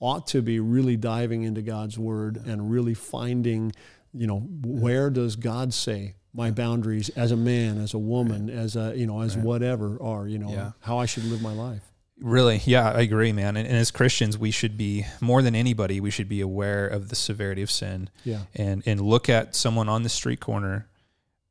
[0.00, 3.72] ought to be really diving into God's word and really finding,
[4.12, 8.56] you know, where does God say my boundaries as a man, as a woman, right.
[8.56, 9.44] as a, you know, as right.
[9.44, 10.72] whatever are, you know, yeah.
[10.80, 11.82] how I should live my life.
[12.18, 13.56] Really, yeah, I agree, man.
[13.56, 16.00] And, and, as Christians, we should be more than anybody.
[16.00, 19.88] We should be aware of the severity of sin, yeah, and and look at someone
[19.88, 20.86] on the street corner,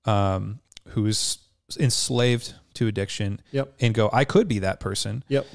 [0.05, 1.39] um, who's
[1.79, 3.73] enslaved to addiction, yep.
[3.79, 5.47] and go, I could be that person, yep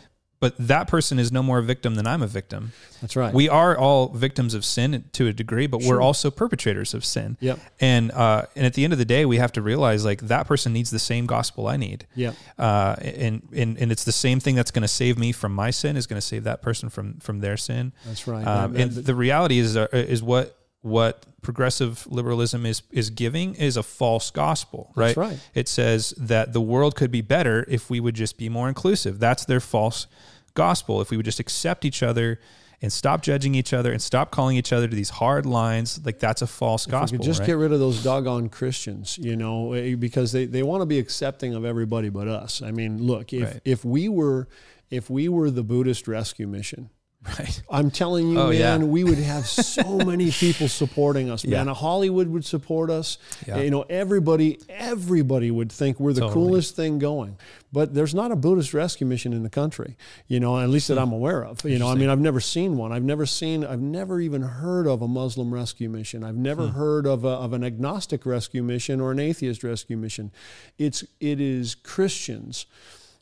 [0.45, 2.73] but that person is no more a victim than I'm a victim.
[3.01, 3.33] That's right.
[3.33, 5.97] We are all victims of sin to a degree, but sure.
[5.97, 7.39] we're also perpetrators of sin.
[7.41, 7.61] Yep.
[7.81, 10.47] And uh, and at the end of the day, we have to realize like that
[10.47, 12.07] person needs the same gospel I need.
[12.15, 12.35] Yeah.
[12.59, 15.71] Uh, and and and it's the same thing that's going to save me from my
[15.71, 17.95] sin is going to save that person from from their sin.
[18.05, 18.47] That's right.
[18.47, 23.79] Um, and the reality is uh, is what what progressive liberalism is is giving is
[23.79, 25.17] a false gospel, right?
[25.17, 25.39] That's right.
[25.55, 29.19] It says that the world could be better if we would just be more inclusive.
[29.19, 30.07] That's their false
[30.55, 31.01] gospel.
[31.01, 32.41] If we would just accept each other
[32.81, 36.19] and stop judging each other and stop calling each other to these hard lines, like
[36.19, 37.19] that's a false if gospel.
[37.19, 37.47] just right?
[37.47, 40.99] get rid of those doggone Christians, you know, eh, because they, they want to be
[40.99, 42.63] accepting of everybody but us.
[42.63, 43.61] I mean, look, if right.
[43.65, 44.49] if we were
[44.91, 46.91] if we were the Buddhist rescue mission,
[47.39, 47.63] Right.
[47.71, 48.87] I'm telling you, oh, man, yeah.
[48.87, 51.67] we would have so many people supporting us, man.
[51.67, 51.75] Yeah.
[51.75, 53.19] Hollywood would support us.
[53.47, 53.61] Yeah.
[53.61, 56.35] You know, everybody, everybody would think we're the totally.
[56.35, 57.39] coolest thing going.
[57.73, 59.97] But there's not a Buddhist rescue mission in the country,
[60.29, 61.65] you know, at least that I'm aware of.
[61.65, 62.93] You know, I mean, I've never seen one.
[62.93, 66.23] I've never seen, I've never even heard of a Muslim rescue mission.
[66.23, 66.79] I've never hmm.
[66.79, 70.31] heard of, a, of an agnostic rescue mission or an atheist rescue mission.
[70.79, 72.67] It's, it is Christians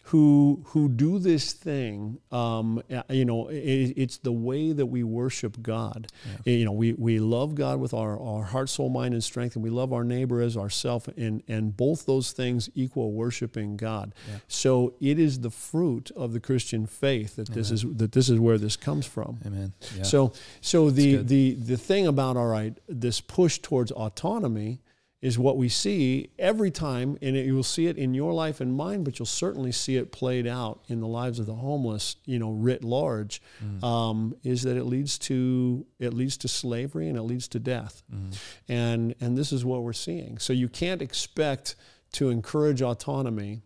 [0.07, 2.18] who who do this thing.
[2.32, 6.09] Um, you know, it, it's the way that we worship God.
[6.44, 6.55] Yeah.
[6.55, 9.62] You know, we, we love God with our, our heart, soul, mind, and strength, and
[9.62, 14.14] we love our neighbor as ourself, and and both those things equal worshiping God.
[14.28, 14.38] Yeah.
[14.48, 17.59] So it is the fruit of the Christian faith that Amen.
[17.59, 19.38] this is that this is where this comes from.
[19.46, 19.72] Amen.
[19.96, 20.03] Yeah.
[20.03, 24.80] So so the the the thing about all right, this push towards autonomy
[25.22, 28.60] is what we see every time, and it, you will see it in your life
[28.60, 32.16] and mine, but you'll certainly see it played out in the lives of the homeless,
[32.24, 33.40] you know, writ large.
[33.64, 33.84] Mm.
[33.84, 38.02] Um, is that it leads to it leads to slavery and it leads to death,
[38.12, 38.36] mm.
[38.68, 40.38] and and this is what we're seeing.
[40.38, 41.76] So you can't expect
[42.14, 43.62] to encourage autonomy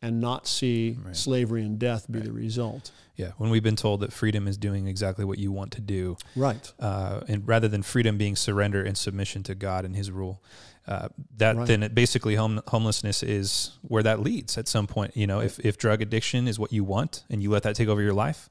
[0.00, 1.16] and not see right.
[1.16, 2.26] slavery and death be right.
[2.26, 2.92] the result.
[3.16, 6.16] Yeah, when we've been told that freedom is doing exactly what you want to do,
[6.36, 6.72] right?
[6.78, 10.42] Uh, and rather than freedom being surrender and submission to God and His rule,
[10.86, 11.66] uh, that right.
[11.66, 15.16] then it basically home, homelessness is where that leads at some point.
[15.16, 17.88] You know, if, if drug addiction is what you want and you let that take
[17.88, 18.50] over your life,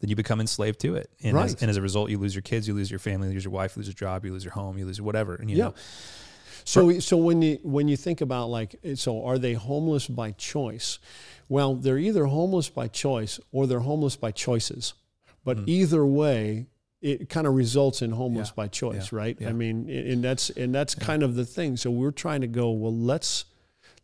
[0.00, 1.10] then you become enslaved to it.
[1.22, 1.46] And, right.
[1.46, 3.44] as, and as a result, you lose your kids, you lose your family, you lose
[3.44, 5.34] your wife, you lose your job, you lose your home, you lose whatever.
[5.34, 5.64] And you yeah.
[5.64, 5.74] know,
[6.64, 10.98] so, so when you when you think about like, so are they homeless by choice?
[11.48, 14.94] Well, they're either homeless by choice or they're homeless by choices.
[15.44, 15.64] But mm.
[15.68, 16.66] either way,
[17.04, 18.54] it kind of results in homeless yeah.
[18.56, 19.18] by choice, yeah.
[19.18, 19.36] right?
[19.38, 19.50] Yeah.
[19.50, 21.76] I mean, and that's and that's kind of the thing.
[21.76, 23.44] So we're trying to go, well, let's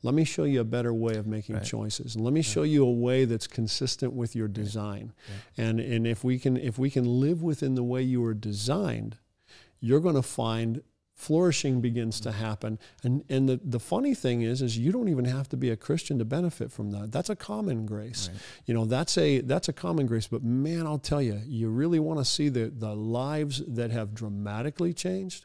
[0.03, 1.65] let me show you a better way of making right.
[1.65, 5.13] choices and let me show you a way that's consistent with your design
[5.59, 9.19] and and if we can if we can live within the way you were designed
[9.79, 10.83] you're going to find
[11.21, 12.35] flourishing begins to mm.
[12.35, 12.79] happen.
[13.05, 15.77] And, and the, the funny thing is, is you don't even have to be a
[15.77, 17.13] Christian to benefit from that.
[17.13, 18.31] That's a common grace.
[18.33, 18.41] Right.
[18.65, 20.27] You know, that's a, that's a common grace.
[20.27, 24.15] But man, I'll tell you, you really want to see the, the lives that have
[24.15, 25.45] dramatically changed.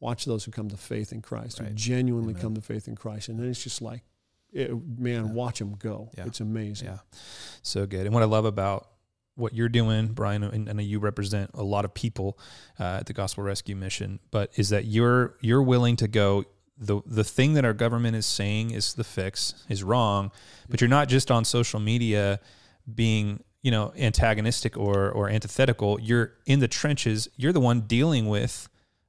[0.00, 1.68] Watch those who come to faith in Christ, right.
[1.68, 2.42] who genuinely Amen.
[2.42, 3.28] come to faith in Christ.
[3.28, 4.02] And then it's just like,
[4.52, 5.32] it, man, yeah.
[5.32, 6.10] watch them go.
[6.18, 6.26] Yeah.
[6.26, 6.88] It's amazing.
[6.88, 6.98] Yeah.
[7.62, 8.06] So good.
[8.06, 8.88] And what I love about
[9.34, 12.38] what you're doing, Brian, and I know you represent a lot of people
[12.78, 16.44] uh, at the Gospel Rescue Mission, but is that you're you're willing to go
[16.78, 20.30] the the thing that our government is saying is the fix is wrong,
[20.68, 22.40] but you're not just on social media
[22.92, 26.00] being you know antagonistic or or antithetical.
[26.00, 27.28] You're in the trenches.
[27.36, 28.68] You're the one dealing with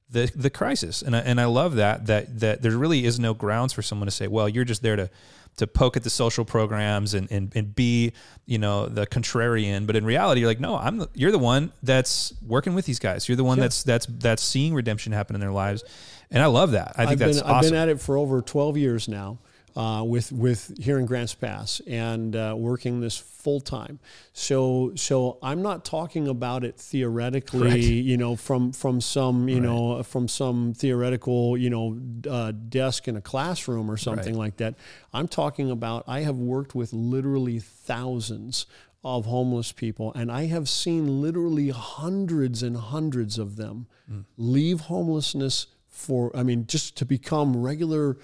[0.10, 3.34] the the crisis, and I, and I love that that that there really is no
[3.34, 5.10] grounds for someone to say, well, you're just there to
[5.58, 8.14] to poke at the social programs and, and, and be,
[8.46, 9.86] you know, the contrarian.
[9.86, 13.00] But in reality, you're like, no, I'm the, you're the one that's working with these
[13.00, 13.28] guys.
[13.28, 15.84] You're the one that's that's that's seeing redemption happen in their lives,
[16.32, 16.94] and I love that.
[16.98, 17.56] I think I've that's been, awesome.
[17.56, 19.40] I've been at it for over 12 years now.
[19.76, 24.00] Uh, with with here in Grants Pass and uh, working this full time.
[24.34, 29.64] So so I'm not talking about it theoretically, you know, from from some you right.
[29.64, 32.00] know from some theoretical you know
[32.30, 34.46] uh, desk in a classroom or something right.
[34.46, 34.76] like that.
[35.14, 38.66] I'm talking about I have worked with literally thousands
[39.04, 44.24] of homeless people, and I have seen literally hundreds and hundreds of them mm.
[44.38, 48.18] leave homelessness for, I mean, just to become regular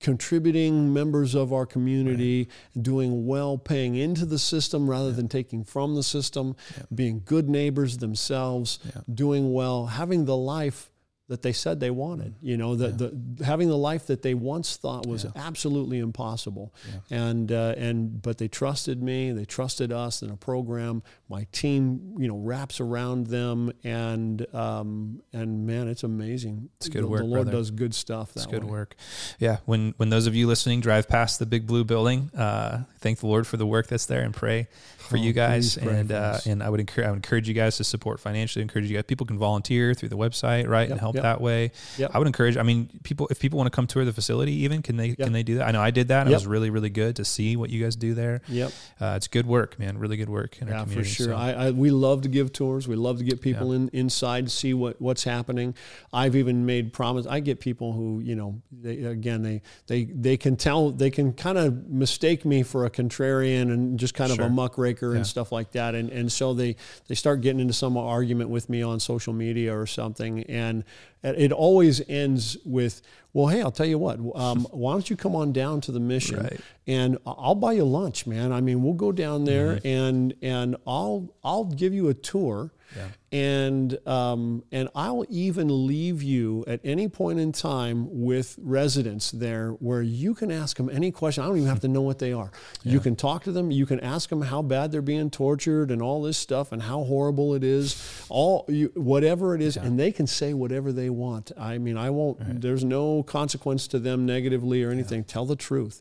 [0.00, 2.82] contributing members of our community, right.
[2.82, 5.16] doing well, paying into the system rather yeah.
[5.16, 6.84] than taking from the system, yeah.
[6.94, 9.02] being good neighbors themselves, yeah.
[9.12, 10.90] doing well, having the life
[11.28, 12.34] that they said they wanted.
[12.40, 16.72] You know, the, the having the life that they once thought was absolutely impossible.
[17.10, 19.32] And uh, and but they trusted me.
[19.32, 21.02] They trusted us in a program.
[21.28, 26.68] My team, you know, wraps around them, and um, and man, it's amazing.
[26.76, 27.20] It's good the, work.
[27.20, 27.58] The Lord brother.
[27.58, 28.30] does good stuff.
[28.36, 28.70] it's good way.
[28.70, 28.96] work.
[29.40, 29.56] Yeah.
[29.64, 33.26] When when those of you listening drive past the big blue building, uh, thank the
[33.26, 34.68] Lord for the work that's there, and pray
[35.06, 35.76] for oh, you guys.
[35.76, 38.62] And uh, and I would encourage I would encourage you guys to support financially.
[38.62, 39.04] Encourage you guys.
[39.04, 41.22] People can volunteer through the website, right, yep, and help yep.
[41.22, 41.72] that way.
[41.98, 42.10] Yep.
[42.14, 42.56] I would encourage.
[42.56, 45.32] I mean, people if people want to come tour the facility, even can they can
[45.32, 45.68] they do that?
[45.68, 46.28] I know I did that.
[46.28, 48.42] It was really really good to see what you guys do there.
[48.48, 49.98] Yep, uh, it's good work, man.
[49.98, 51.15] Really good work in yeah, our community.
[51.16, 51.26] Sure.
[51.26, 51.36] So.
[51.36, 52.86] I, I, we love to give tours.
[52.86, 55.74] We love to get people in inside to see what what's happening.
[56.12, 57.26] I've even made promise.
[57.26, 61.32] I get people who you know they, again they they they can tell they can
[61.32, 64.44] kind of mistake me for a contrarian and just kind sure.
[64.44, 65.16] of a muckraker yeah.
[65.16, 65.94] and stuff like that.
[65.94, 66.76] And and so they
[67.08, 70.44] they start getting into some argument with me on social media or something.
[70.44, 70.84] And
[71.22, 73.02] it always ends with,
[73.32, 76.00] well, hey, I'll tell you what, um, why don't you come on down to the
[76.00, 76.60] mission right.
[76.86, 78.52] and I'll buy you lunch, man.
[78.52, 79.86] I mean, we'll go down there mm-hmm.
[79.86, 83.08] and and I'll I'll give you a tour yeah.
[83.32, 89.70] And um, and I'll even leave you at any point in time with residents there
[89.72, 91.42] where you can ask them any question.
[91.42, 92.52] I don't even have to know what they are.
[92.84, 92.92] Yeah.
[92.92, 93.72] You can talk to them.
[93.72, 97.02] You can ask them how bad they're being tortured and all this stuff and how
[97.02, 98.00] horrible it is.
[98.28, 99.84] All you, whatever it is, yeah.
[99.84, 101.50] and they can say whatever they want.
[101.58, 102.38] I mean, I won't.
[102.38, 102.60] Right.
[102.60, 105.24] There's no consequence to them negatively or anything.
[105.24, 106.00] Tell the truth,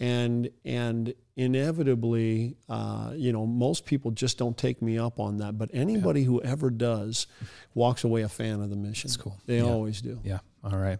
[0.00, 5.58] and and inevitably, uh, you know, most people just don't take me up on that.
[5.58, 6.26] But anybody yeah.
[6.26, 7.26] who ever does
[7.74, 9.08] walks away a fan of the mission.
[9.08, 9.36] That's cool.
[9.46, 9.64] They yeah.
[9.64, 10.20] always do.
[10.24, 10.38] Yeah.
[10.64, 10.98] All right,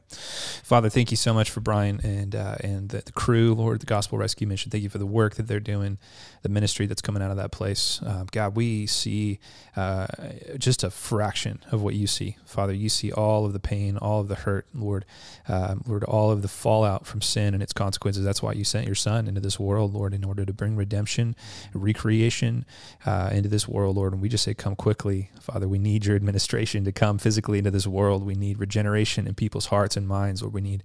[0.62, 3.87] Father, thank you so much for Brian and uh, and the, the, crew, Lord, the
[3.87, 4.71] Gospel Rescue Mission.
[4.71, 5.97] Thank you for the work that they're doing,
[6.43, 7.99] the ministry that's coming out of that place.
[8.03, 9.41] Uh, God, we see
[9.75, 10.07] uh,
[10.59, 12.75] just a fraction of what you see, Father.
[12.75, 15.07] You see all of the pain, all of the hurt, Lord,
[15.49, 18.23] um, Lord, all of the fallout from sin and its consequences.
[18.23, 21.37] That's why you sent your Son into this world, Lord, in order to bring redemption,
[21.73, 22.67] recreation
[23.07, 24.12] uh, into this world, Lord.
[24.12, 25.67] And we just say, come quickly, Father.
[25.67, 28.27] We need your administration to come physically into this world.
[28.27, 30.53] We need regeneration and people people's hearts and minds, Lord.
[30.53, 30.83] We need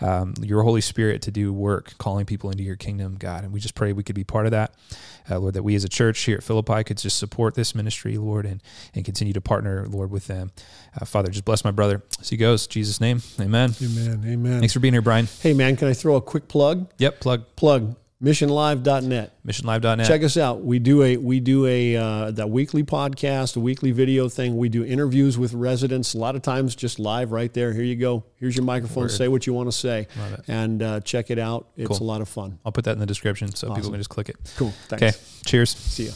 [0.00, 3.42] um, your Holy Spirit to do work, calling people into your kingdom, God.
[3.42, 4.72] And we just pray we could be part of that,
[5.28, 8.16] uh, Lord, that we as a church here at Philippi could just support this ministry,
[8.16, 8.62] Lord, and,
[8.94, 10.52] and continue to partner, Lord, with them.
[10.94, 12.68] Uh, Father, just bless my brother as he goes.
[12.68, 13.74] Jesus' name, amen.
[13.82, 14.22] Amen.
[14.24, 14.60] Amen.
[14.60, 15.26] Thanks for being here, Brian.
[15.40, 16.92] Hey, man, can I throw a quick plug?
[16.98, 17.56] Yep, plug.
[17.56, 20.62] Plug missionlive.net missionlive.net check us out.
[20.62, 24.56] We do a we do a uh, that weekly podcast a weekly video thing.
[24.56, 27.72] We do interviews with residents a lot of times just live right there.
[27.72, 28.24] Here you go.
[28.36, 29.04] Here's your microphone.
[29.04, 29.10] Word.
[29.10, 30.06] say what you want to say
[30.46, 31.68] and uh, check it out.
[31.76, 32.02] It's cool.
[32.02, 32.58] a lot of fun.
[32.64, 33.76] I'll put that in the description so awesome.
[33.76, 34.36] people can just click it.
[34.56, 34.72] Cool.
[34.88, 35.02] Thanks.
[35.02, 35.16] okay.
[35.44, 35.70] Cheers.
[35.70, 36.12] See you